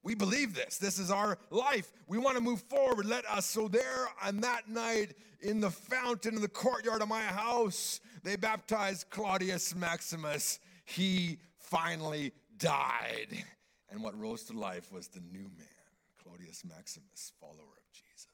We 0.02 0.14
believe 0.14 0.54
this. 0.54 0.78
This 0.78 1.00
is 1.00 1.10
our 1.10 1.36
life. 1.50 1.92
We 2.06 2.18
want 2.18 2.36
to 2.36 2.42
move 2.42 2.62
forward. 2.62 3.06
Let 3.06 3.24
us. 3.26 3.44
So, 3.46 3.66
there 3.66 4.06
on 4.22 4.40
that 4.42 4.68
night 4.68 5.14
in 5.40 5.60
the 5.60 5.70
fountain 5.70 6.36
in 6.36 6.42
the 6.42 6.48
courtyard 6.48 7.02
of 7.02 7.08
my 7.08 7.22
house, 7.22 8.00
they 8.22 8.36
baptized 8.36 9.10
Claudius 9.10 9.74
Maximus 9.74 10.60
he 10.86 11.38
finally 11.58 12.32
died. 12.56 13.44
And 13.90 14.02
what 14.02 14.18
rose 14.18 14.44
to 14.44 14.58
life 14.58 14.92
was 14.92 15.08
the 15.08 15.20
new 15.20 15.42
man, 15.42 15.90
Claudius 16.22 16.64
Maximus, 16.64 17.32
follower 17.40 17.76
of 17.76 17.92
Jesus. 17.92 18.28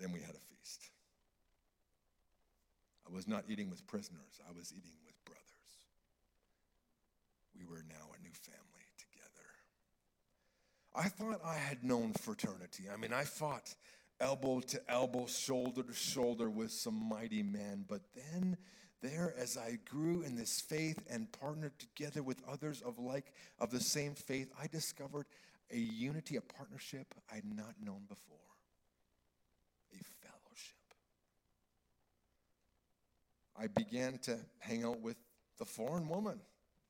Then 0.00 0.12
we 0.12 0.20
had 0.20 0.34
a 0.34 0.44
feast. 0.54 0.90
I 3.08 3.14
was 3.14 3.28
not 3.28 3.44
eating 3.48 3.70
with 3.70 3.86
prisoners, 3.86 4.40
I 4.48 4.52
was 4.56 4.72
eating 4.76 4.98
with 5.06 5.24
brothers. 5.24 5.44
We 7.56 7.64
were 7.64 7.84
now 7.88 8.12
a 8.18 8.22
new 8.22 8.32
family 8.32 8.86
together. 8.98 9.46
I 10.94 11.08
thought 11.08 11.40
I 11.44 11.56
had 11.56 11.84
known 11.84 12.12
fraternity. 12.14 12.84
I 12.92 12.96
mean, 12.96 13.12
I 13.12 13.24
fought 13.24 13.74
elbow 14.24 14.60
to 14.60 14.80
elbow, 14.90 15.26
shoulder 15.26 15.82
to 15.82 15.92
shoulder 15.92 16.48
with 16.48 16.72
some 16.72 17.08
mighty 17.08 17.42
men. 17.42 17.84
But 17.86 18.00
then, 18.14 18.56
there, 19.02 19.34
as 19.38 19.58
I 19.58 19.78
grew 19.84 20.22
in 20.22 20.34
this 20.34 20.62
faith 20.62 20.98
and 21.10 21.30
partnered 21.30 21.78
together 21.78 22.22
with 22.22 22.40
others 22.48 22.80
of 22.80 22.98
like 22.98 23.34
of 23.60 23.70
the 23.70 23.80
same 23.80 24.14
faith, 24.14 24.50
I 24.60 24.66
discovered 24.66 25.26
a 25.70 25.76
unity, 25.76 26.36
a 26.36 26.40
partnership 26.40 27.14
I'd 27.30 27.44
not 27.44 27.74
known 27.82 28.04
before, 28.08 28.38
a 29.92 30.02
fellowship. 30.26 30.94
I 33.58 33.66
began 33.66 34.18
to 34.20 34.38
hang 34.58 34.84
out 34.84 35.00
with 35.00 35.16
the 35.58 35.66
foreign 35.66 36.08
woman, 36.08 36.40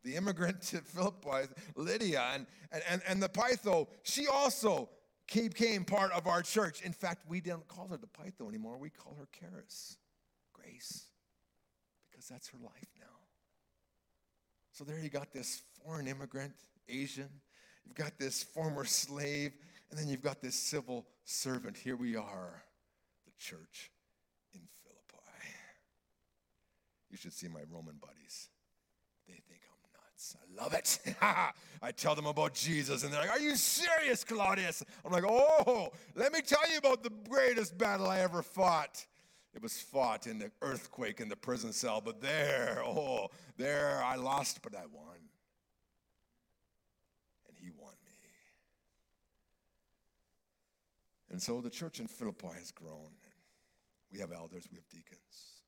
the 0.04 0.14
immigrant 0.14 0.62
to 0.68 0.78
Philippi, 0.78 1.52
Lydia. 1.74 2.22
And, 2.32 2.46
and, 2.88 3.02
and 3.08 3.20
the 3.20 3.28
Pytho, 3.28 3.88
she 4.04 4.28
also 4.28 4.88
became 5.32 5.84
part 5.84 6.12
of 6.12 6.26
our 6.26 6.42
church. 6.42 6.82
In 6.82 6.92
fact, 6.92 7.22
we 7.28 7.40
don't 7.40 7.66
call 7.68 7.88
her 7.88 7.96
the 7.96 8.06
Pytho 8.06 8.48
anymore. 8.48 8.78
We 8.78 8.90
call 8.90 9.16
her 9.18 9.28
Charis, 9.38 9.96
Grace, 10.52 11.06
because 12.10 12.28
that's 12.28 12.48
her 12.48 12.58
life 12.62 12.88
now. 12.98 13.06
So 14.72 14.84
there 14.84 14.98
you 14.98 15.08
got 15.08 15.32
this 15.32 15.62
foreign 15.82 16.06
immigrant, 16.06 16.52
Asian. 16.88 17.28
You've 17.84 17.94
got 17.94 18.18
this 18.18 18.42
former 18.42 18.84
slave, 18.84 19.52
and 19.90 19.98
then 19.98 20.08
you've 20.08 20.22
got 20.22 20.40
this 20.40 20.56
civil 20.56 21.06
servant. 21.24 21.76
Here 21.76 21.96
we 21.96 22.16
are, 22.16 22.62
the 23.24 23.32
church 23.38 23.90
in 24.52 24.60
Philippi. 24.82 25.48
You 27.10 27.16
should 27.16 27.32
see 27.32 27.48
my 27.48 27.60
Roman 27.70 27.96
buddies. 28.00 28.48
They 29.28 29.34
think 29.48 29.60
I 30.36 30.62
love 30.62 30.74
it. 30.74 30.98
I 31.20 31.92
tell 31.96 32.14
them 32.14 32.26
about 32.26 32.54
Jesus, 32.54 33.02
and 33.04 33.12
they're 33.12 33.20
like, 33.20 33.30
Are 33.30 33.40
you 33.40 33.56
serious, 33.56 34.24
Claudius? 34.24 34.82
I'm 35.04 35.12
like, 35.12 35.24
Oh, 35.26 35.92
let 36.14 36.32
me 36.32 36.40
tell 36.40 36.70
you 36.70 36.78
about 36.78 37.02
the 37.02 37.12
greatest 37.28 37.76
battle 37.76 38.06
I 38.08 38.20
ever 38.20 38.42
fought. 38.42 39.04
It 39.54 39.62
was 39.62 39.78
fought 39.80 40.26
in 40.26 40.38
the 40.38 40.50
earthquake 40.62 41.20
in 41.20 41.28
the 41.28 41.36
prison 41.36 41.72
cell, 41.72 42.00
but 42.04 42.20
there, 42.20 42.82
oh, 42.84 43.28
there 43.56 44.02
I 44.04 44.16
lost, 44.16 44.62
but 44.62 44.74
I 44.74 44.86
won. 44.92 45.16
And 47.48 47.56
he 47.56 47.70
won 47.70 47.94
me. 48.04 48.12
And 51.30 51.40
so 51.40 51.60
the 51.60 51.70
church 51.70 52.00
in 52.00 52.08
Philippi 52.08 52.48
has 52.58 52.72
grown. 52.72 53.10
We 54.12 54.18
have 54.20 54.32
elders, 54.32 54.68
we 54.70 54.76
have 54.76 54.88
deacons. 54.88 55.62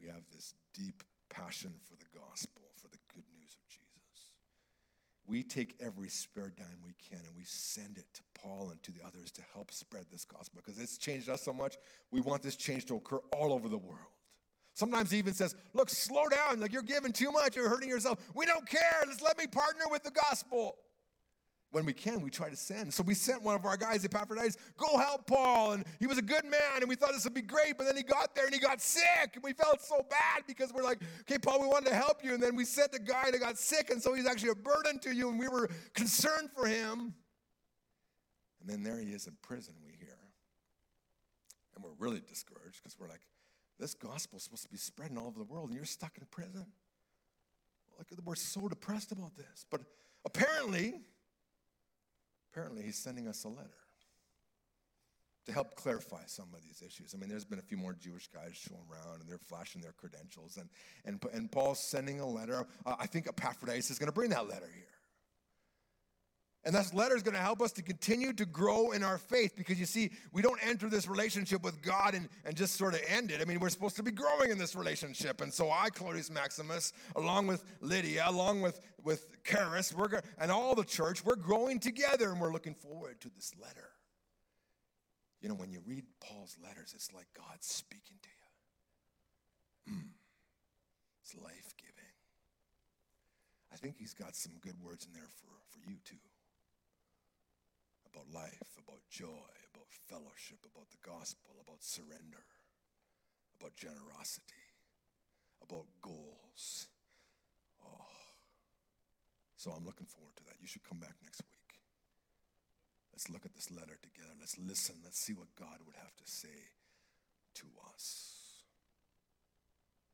We 0.00 0.08
have 0.08 0.22
this 0.32 0.54
deep 0.74 1.02
passion 1.28 1.74
for 1.84 1.96
the 1.96 2.06
gospel, 2.18 2.62
for 2.76 2.88
the 2.88 2.98
good 3.12 3.24
news 3.34 3.54
of 3.54 3.66
Jesus. 3.68 4.30
We 5.28 5.42
take 5.42 5.74
every 5.78 6.08
spare 6.08 6.50
dime 6.56 6.80
we 6.86 6.94
can 6.94 7.18
and 7.18 7.36
we 7.36 7.44
send 7.44 7.98
it 7.98 8.06
to 8.14 8.22
Paul 8.34 8.70
and 8.70 8.82
to 8.82 8.90
the 8.90 9.00
others 9.06 9.30
to 9.32 9.42
help 9.52 9.70
spread 9.70 10.06
this 10.10 10.24
gospel 10.24 10.62
because 10.64 10.80
it's 10.80 10.96
changed 10.96 11.28
us 11.28 11.42
so 11.42 11.52
much. 11.52 11.76
We 12.10 12.22
want 12.22 12.42
this 12.42 12.56
change 12.56 12.86
to 12.86 12.96
occur 12.96 13.18
all 13.32 13.52
over 13.52 13.68
the 13.68 13.76
world. 13.76 13.98
Sometimes 14.72 15.10
he 15.10 15.18
even 15.18 15.34
says, 15.34 15.54
Look, 15.74 15.90
slow 15.90 16.28
down. 16.28 16.60
Like 16.60 16.72
you're 16.72 16.82
giving 16.82 17.12
too 17.12 17.30
much. 17.30 17.56
You're 17.56 17.68
hurting 17.68 17.90
yourself. 17.90 18.18
We 18.34 18.46
don't 18.46 18.66
care. 18.66 19.04
Let's 19.06 19.20
let 19.20 19.36
me 19.36 19.46
partner 19.46 19.84
with 19.90 20.02
the 20.02 20.12
gospel. 20.12 20.76
When 21.70 21.84
we 21.84 21.92
can, 21.92 22.22
we 22.22 22.30
try 22.30 22.48
to 22.48 22.56
send. 22.56 22.94
So 22.94 23.02
we 23.02 23.12
sent 23.12 23.42
one 23.42 23.54
of 23.54 23.66
our 23.66 23.76
guys, 23.76 24.02
Epaphroditus, 24.02 24.56
go 24.78 24.96
help 24.96 25.26
Paul. 25.26 25.72
And 25.72 25.84
he 26.00 26.06
was 26.06 26.16
a 26.16 26.22
good 26.22 26.44
man, 26.44 26.80
and 26.80 26.88
we 26.88 26.94
thought 26.94 27.12
this 27.12 27.24
would 27.24 27.34
be 27.34 27.42
great. 27.42 27.76
But 27.76 27.84
then 27.84 27.94
he 27.94 28.02
got 28.02 28.34
there 28.34 28.46
and 28.46 28.54
he 28.54 28.58
got 28.58 28.80
sick. 28.80 29.32
And 29.34 29.44
we 29.44 29.52
felt 29.52 29.82
so 29.82 30.04
bad 30.08 30.44
because 30.46 30.72
we're 30.72 30.82
like, 30.82 31.02
okay, 31.22 31.36
Paul, 31.36 31.60
we 31.60 31.66
wanted 31.66 31.90
to 31.90 31.94
help 31.94 32.24
you. 32.24 32.32
And 32.32 32.42
then 32.42 32.56
we 32.56 32.64
sent 32.64 32.94
a 32.94 32.98
guy 32.98 33.30
that 33.30 33.38
got 33.38 33.58
sick, 33.58 33.90
and 33.90 34.02
so 34.02 34.14
he's 34.14 34.26
actually 34.26 34.50
a 34.50 34.54
burden 34.54 34.98
to 35.00 35.14
you. 35.14 35.28
And 35.28 35.38
we 35.38 35.48
were 35.48 35.68
concerned 35.92 36.48
for 36.56 36.66
him. 36.66 37.12
And 38.60 38.68
then 38.68 38.82
there 38.82 38.98
he 38.98 39.12
is 39.12 39.26
in 39.26 39.34
prison, 39.42 39.74
we 39.84 39.92
hear. 39.92 40.16
And 41.74 41.84
we're 41.84 41.90
really 41.98 42.22
discouraged 42.26 42.82
because 42.82 42.98
we're 42.98 43.08
like, 43.08 43.26
this 43.78 43.92
gospel 43.92 44.38
is 44.38 44.44
supposed 44.44 44.64
to 44.64 44.70
be 44.70 44.78
spreading 44.78 45.18
all 45.18 45.26
over 45.26 45.38
the 45.38 45.44
world, 45.44 45.68
and 45.68 45.76
you're 45.76 45.84
stuck 45.84 46.16
in 46.18 46.24
prison. 46.30 46.64
Like, 47.98 48.06
we're 48.24 48.36
so 48.36 48.68
depressed 48.68 49.12
about 49.12 49.36
this. 49.36 49.66
But 49.70 49.82
apparently, 50.24 51.02
apparently 52.50 52.82
he's 52.82 52.98
sending 52.98 53.28
us 53.28 53.44
a 53.44 53.48
letter 53.48 53.70
to 55.46 55.52
help 55.52 55.74
clarify 55.76 56.20
some 56.26 56.48
of 56.54 56.62
these 56.62 56.82
issues. 56.86 57.14
I 57.14 57.18
mean, 57.18 57.30
there's 57.30 57.44
been 57.44 57.58
a 57.58 57.62
few 57.62 57.78
more 57.78 57.94
Jewish 57.94 58.28
guys 58.28 58.52
showing 58.54 58.82
around 58.92 59.20
and 59.20 59.28
they're 59.28 59.38
flashing 59.38 59.80
their 59.80 59.92
credentials. 59.92 60.58
And, 60.58 60.68
and, 61.06 61.22
and 61.32 61.50
Paul's 61.50 61.80
sending 61.80 62.20
a 62.20 62.26
letter. 62.26 62.66
Uh, 62.84 62.96
I 62.98 63.06
think 63.06 63.26
Epaphroditus 63.26 63.90
is 63.90 63.98
going 63.98 64.08
to 64.08 64.12
bring 64.12 64.30
that 64.30 64.46
letter 64.46 64.68
here. 64.74 64.97
And 66.68 66.76
this 66.76 66.92
letter 66.92 67.16
is 67.16 67.22
going 67.22 67.34
to 67.34 67.40
help 67.40 67.62
us 67.62 67.72
to 67.72 67.82
continue 67.82 68.34
to 68.34 68.44
grow 68.44 68.90
in 68.90 69.02
our 69.02 69.16
faith 69.16 69.56
because 69.56 69.80
you 69.80 69.86
see, 69.86 70.10
we 70.34 70.42
don't 70.42 70.60
enter 70.62 70.90
this 70.90 71.08
relationship 71.08 71.62
with 71.62 71.80
God 71.80 72.12
and, 72.12 72.28
and 72.44 72.54
just 72.54 72.76
sort 72.76 72.92
of 72.92 73.00
end 73.08 73.30
it. 73.30 73.40
I 73.40 73.46
mean, 73.46 73.58
we're 73.58 73.70
supposed 73.70 73.96
to 73.96 74.02
be 74.02 74.10
growing 74.10 74.50
in 74.50 74.58
this 74.58 74.76
relationship. 74.76 75.40
And 75.40 75.50
so 75.50 75.70
I, 75.70 75.88
Claudius 75.88 76.30
Maximus, 76.30 76.92
along 77.16 77.46
with 77.46 77.64
Lydia, 77.80 78.24
along 78.26 78.60
with, 78.60 78.82
with 79.02 79.42
Charis, 79.44 79.94
we're 79.94 80.20
and 80.38 80.52
all 80.52 80.74
the 80.74 80.84
church, 80.84 81.24
we're 81.24 81.36
growing 81.36 81.80
together 81.80 82.32
and 82.32 82.38
we're 82.38 82.52
looking 82.52 82.74
forward 82.74 83.18
to 83.22 83.30
this 83.34 83.54
letter. 83.58 83.88
You 85.40 85.48
know, 85.48 85.54
when 85.54 85.72
you 85.72 85.80
read 85.86 86.04
Paul's 86.20 86.58
letters, 86.62 86.92
it's 86.94 87.14
like 87.14 87.28
God 87.34 87.56
speaking 87.60 88.18
to 88.20 88.28
you. 89.88 89.94
Mm. 89.94 90.08
It's 91.22 91.34
life 91.34 91.72
giving. 91.78 92.12
I 93.72 93.76
think 93.76 93.96
he's 93.98 94.12
got 94.12 94.36
some 94.36 94.52
good 94.60 94.78
words 94.84 95.06
in 95.06 95.14
there 95.14 95.30
for, 95.40 95.48
for 95.70 95.90
you 95.90 95.96
too 96.04 96.16
about 98.12 98.26
life, 98.32 98.76
about 98.78 99.00
joy, 99.10 99.52
about 99.74 99.88
fellowship, 100.08 100.58
about 100.64 100.88
the 100.90 101.02
gospel, 101.02 101.56
about 101.60 101.82
surrender, 101.82 102.44
about 103.60 103.76
generosity, 103.76 104.64
about 105.62 105.86
goals. 106.02 106.88
Oh. 107.84 108.06
So 109.56 109.70
I'm 109.70 109.84
looking 109.84 110.06
forward 110.06 110.36
to 110.36 110.44
that. 110.44 110.56
You 110.60 110.66
should 110.66 110.84
come 110.84 111.00
back 111.00 111.14
next 111.22 111.42
week. 111.42 111.58
Let's 113.12 113.28
look 113.30 113.44
at 113.44 113.54
this 113.54 113.70
letter 113.70 113.98
together. 114.02 114.34
Let's 114.38 114.58
listen. 114.58 114.96
Let's 115.02 115.18
see 115.18 115.32
what 115.32 115.48
God 115.58 115.78
would 115.86 115.96
have 115.96 116.14
to 116.16 116.30
say 116.30 116.72
to 117.54 117.66
us. 117.92 118.62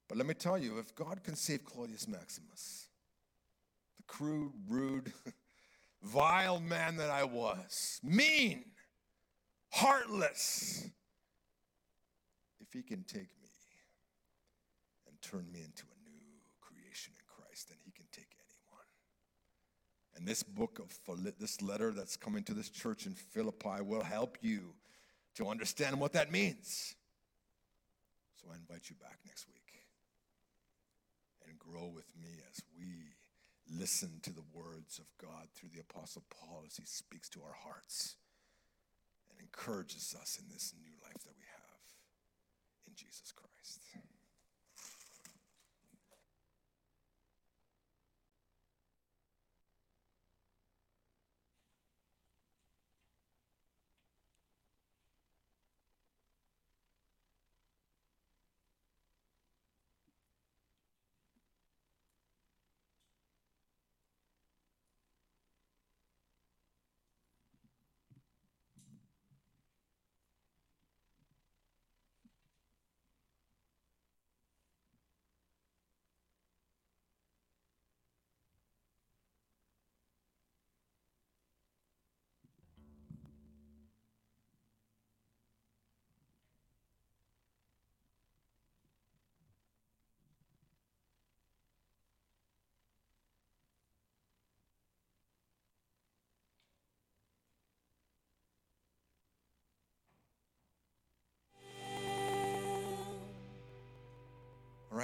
But 0.09 0.19
let 0.19 0.27
me 0.27 0.35
tell 0.35 0.59
you, 0.59 0.79
if 0.79 0.95
God 0.95 1.23
can 1.23 1.37
save 1.37 1.65
Claudius 1.65 2.09
Maximus, 2.09 2.89
the 3.97 4.03
crude, 4.05 4.53
rude, 4.69 5.13
vile 6.05 6.61
man 6.61 6.97
that 6.97 7.11
I 7.11 7.25
was, 7.25 8.01
mean, 8.05 8.65
heartless, 9.71 10.89
if 12.61 12.73
he 12.73 12.83
can 12.83 13.05
take 13.05 13.29
me 13.43 13.49
and 15.09 15.21
turn 15.23 15.51
me 15.51 15.61
into 15.65 15.85
a 15.85 15.99
new 16.09 16.21
creation 16.61 17.15
in 17.17 17.25
Christ, 17.27 17.69
then 17.69 17.79
he 17.85 17.91
can 17.91 18.07
take 18.13 18.29
anyone. 18.39 18.87
And 20.17 20.29
this 20.29 20.43
book 20.43 20.79
of 20.79 21.37
this 21.39 21.63
letter 21.63 21.91
that's 21.91 22.17
coming 22.17 22.45
to 22.45 22.55
this 22.55 22.69
church 22.69 23.07
in 23.07 23.15
Philippi 23.15 23.83
will 23.83 24.05
help 24.05 24.39
you 24.43 24.75
to 25.37 25.49
understand 25.49 25.99
what 25.99 26.13
that 26.13 26.31
means. 26.31 26.95
So 28.41 28.49
I 28.53 28.57
invite 28.57 28.91
you 28.91 28.97
back 28.97 29.19
next 29.27 29.49
week 29.49 29.55
and 31.49 31.59
grow 31.59 31.87
with 31.87 32.15
me 32.21 32.29
as 32.51 32.61
listen 33.79 34.21
to 34.23 34.33
the 34.33 34.45
words 34.53 34.99
of 34.99 35.07
God 35.21 35.49
through 35.55 35.71
the 35.75 35.81
Apostle 35.81 36.23
Paul 36.31 36.65
as 36.67 36.77
he 36.77 36.85
speaks 36.87 37.29
to 37.31 37.43
our 37.43 37.57
hearts 37.65 38.17
and 39.31 39.41
encourages 39.41 40.15
us 40.21 40.39
in 40.41 40.49
this 40.53 40.75
new 40.83 40.95
life 41.03 41.23
that 41.25 41.37
we 41.37 41.45
have 41.45 41.83
in 42.87 42.95
Jesus 42.95 43.33
Christ. 43.33 43.55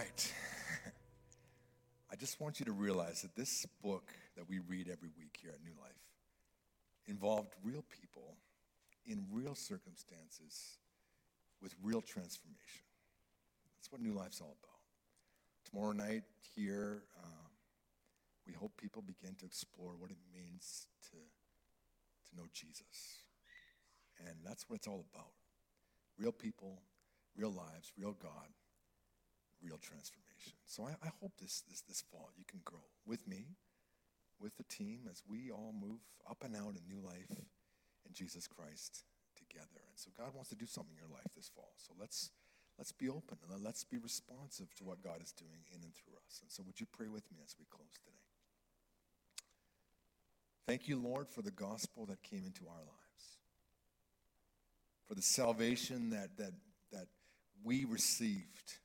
Right. 0.01 0.33
I 2.13 2.17
just 2.17 2.41
want 2.41 2.59
you 2.59 2.67
to 2.67 2.73
realize 2.73 3.23
that 3.23 3.37
this 3.37 3.67
book 3.83 4.13
that 4.37 4.49
we 4.49 4.59
read 4.59 4.89
every 4.91 5.11
week 5.19 5.39
here 5.43 5.51
at 5.53 5.63
New 5.63 5.79
Life 5.79 5.91
involved 7.07 7.53
real 7.63 7.85
people 8.01 8.37
in 9.05 9.27
real 9.31 9.55
circumstances 9.55 10.79
with 11.61 11.75
real 11.83 12.01
transformation. 12.01 12.87
That's 13.77 13.93
what 13.93 14.01
New 14.01 14.15
Life's 14.15 14.41
all 14.41 14.57
about. 14.63 14.81
Tomorrow 15.71 15.93
night 15.93 16.23
here, 16.55 17.03
um, 17.23 17.51
we 18.47 18.55
hope 18.55 18.73
people 18.81 19.03
begin 19.03 19.35
to 19.41 19.45
explore 19.45 19.93
what 19.99 20.11
it 20.11 20.17
means 20.35 20.87
to, 21.11 21.17
to 21.17 22.37
know 22.37 22.49
Jesus. 22.55 23.25
And 24.27 24.37
that's 24.45 24.69
what 24.69 24.77
it's 24.77 24.87
all 24.87 25.05
about. 25.13 25.33
Real 26.19 26.33
people, 26.33 26.81
real 27.37 27.51
lives, 27.51 27.93
real 27.99 28.17
God, 28.23 28.49
real 29.63 29.79
transformation. 29.79 30.53
So 30.67 30.85
I, 30.85 30.97
I 31.05 31.11
hope 31.21 31.33
this, 31.41 31.63
this, 31.69 31.83
this 31.83 32.03
fall 32.11 32.31
you 32.37 32.45
can 32.49 32.61
grow 32.65 32.89
with 33.07 33.27
me, 33.29 33.57
with 34.41 34.57
the 34.57 34.65
team, 34.65 35.09
as 35.11 35.23
we 35.29 35.51
all 35.51 35.75
move 35.77 36.01
up 36.29 36.43
and 36.45 36.57
out 36.57 36.75
in 36.77 36.83
new 36.89 37.05
life 37.05 37.31
in 38.07 38.13
Jesus 38.13 38.47
Christ 38.47 39.05
together. 39.37 39.85
And 39.89 39.99
so 39.99 40.11
God 40.17 40.35
wants 40.35 40.51
to 40.51 40.57
do 40.57 40.67
something 40.67 40.95
in 40.95 41.03
your 41.09 41.13
life 41.13 41.31
this 41.35 41.51
fall. 41.55 41.73
So 41.77 41.93
let's 41.99 42.31
let's 42.79 42.93
be 42.93 43.09
open 43.09 43.39
and 43.53 43.65
let's 43.65 43.85
be 43.85 43.99
responsive 43.99 44.75
to 44.77 44.85
what 44.85 45.03
God 45.03 45.23
is 45.23 45.33
doing 45.33 45.65
in 45.75 45.83
and 45.83 45.95
through 45.95 46.15
us. 46.27 46.41
And 46.43 46.51
so 46.51 46.63
would 46.67 46.81
you 46.81 46.87
pray 46.87 47.09
with 47.09 47.25
me 47.31 47.39
as 47.45 47.55
we 47.59 47.67
close 47.71 47.93
today? 48.05 48.17
Thank 50.67 50.89
you, 50.89 50.99
Lord, 50.99 51.29
for 51.29 51.43
the 51.43 51.51
gospel 51.51 52.07
that 52.07 52.23
came 52.23 52.45
into 52.47 52.67
our 52.69 52.81
lives. 52.81 53.25
For 55.07 55.15
the 55.15 55.23
salvation 55.23 56.11
that 56.11 56.37
that 56.39 56.53
that 56.93 57.07
we 57.63 57.85
received 57.85 58.79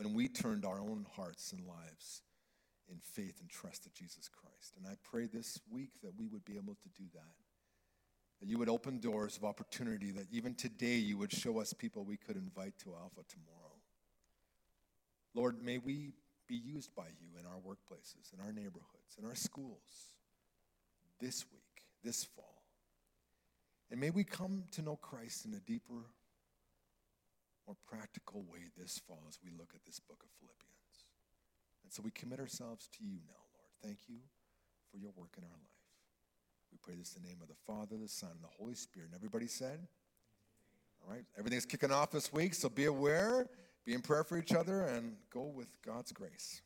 when 0.00 0.14
we 0.14 0.28
turned 0.28 0.64
our 0.64 0.80
own 0.80 1.06
hearts 1.14 1.52
and 1.52 1.60
lives 1.66 2.22
in 2.88 2.98
faith 3.02 3.40
and 3.40 3.50
trust 3.50 3.84
to 3.84 3.90
Jesus 3.90 4.28
Christ. 4.28 4.74
And 4.78 4.86
I 4.86 4.94
pray 5.02 5.26
this 5.26 5.60
week 5.70 5.90
that 6.02 6.12
we 6.18 6.26
would 6.26 6.44
be 6.44 6.56
able 6.56 6.74
to 6.74 6.88
do 6.96 7.04
that 7.14 7.34
that 8.40 8.48
you 8.48 8.58
would 8.58 8.68
open 8.68 8.98
doors 8.98 9.36
of 9.36 9.44
opportunity, 9.44 10.10
that 10.10 10.26
even 10.32 10.54
today 10.54 10.96
you 10.96 11.18
would 11.18 11.32
show 11.32 11.60
us 11.60 11.72
people 11.72 12.04
we 12.04 12.16
could 12.16 12.36
invite 12.36 12.72
to 12.78 12.94
Alpha 12.94 13.20
tomorrow. 13.28 13.76
Lord, 15.34 15.62
may 15.62 15.78
we 15.78 16.14
be 16.48 16.56
used 16.56 16.94
by 16.96 17.08
you 17.20 17.38
in 17.38 17.46
our 17.46 17.58
workplaces, 17.58 18.32
in 18.32 18.40
our 18.40 18.52
neighborhoods, 18.52 19.16
in 19.18 19.26
our 19.26 19.34
schools 19.34 20.10
this 21.20 21.44
week, 21.52 21.84
this 22.02 22.24
fall. 22.24 22.62
And 23.90 24.00
may 24.00 24.10
we 24.10 24.24
come 24.24 24.64
to 24.72 24.82
know 24.82 24.96
Christ 24.96 25.44
in 25.44 25.52
a 25.52 25.60
deeper, 25.60 26.06
more 27.70 27.76
practical 27.86 28.42
way 28.50 28.66
this 28.76 28.98
fall 29.06 29.22
as 29.28 29.38
we 29.44 29.50
look 29.56 29.70
at 29.76 29.84
this 29.86 30.00
book 30.00 30.18
of 30.24 30.30
Philippians. 30.40 31.06
And 31.84 31.92
so 31.92 32.02
we 32.04 32.10
commit 32.10 32.40
ourselves 32.40 32.88
to 32.98 33.04
you 33.04 33.18
now, 33.28 33.38
Lord. 33.54 33.70
Thank 33.80 34.08
you 34.08 34.18
for 34.90 34.98
your 34.98 35.12
work 35.14 35.30
in 35.38 35.44
our 35.44 35.50
life. 35.50 35.86
We 36.72 36.78
pray 36.82 36.96
this 36.96 37.14
in 37.14 37.22
the 37.22 37.28
name 37.28 37.38
of 37.40 37.46
the 37.46 37.54
Father, 37.66 37.96
the 37.96 38.08
Son, 38.08 38.30
and 38.34 38.42
the 38.42 38.50
Holy 38.58 38.74
Spirit. 38.74 39.10
And 39.10 39.14
everybody 39.14 39.46
said? 39.46 39.86
All 41.00 41.14
right, 41.14 41.24
everything's 41.38 41.64
kicking 41.64 41.92
off 41.92 42.10
this 42.10 42.32
week, 42.32 42.54
so 42.54 42.68
be 42.68 42.86
aware, 42.86 43.46
be 43.86 43.94
in 43.94 44.02
prayer 44.02 44.24
for 44.24 44.36
each 44.36 44.52
other, 44.52 44.86
and 44.86 45.14
go 45.32 45.42
with 45.42 45.68
God's 45.86 46.10
grace. 46.10 46.62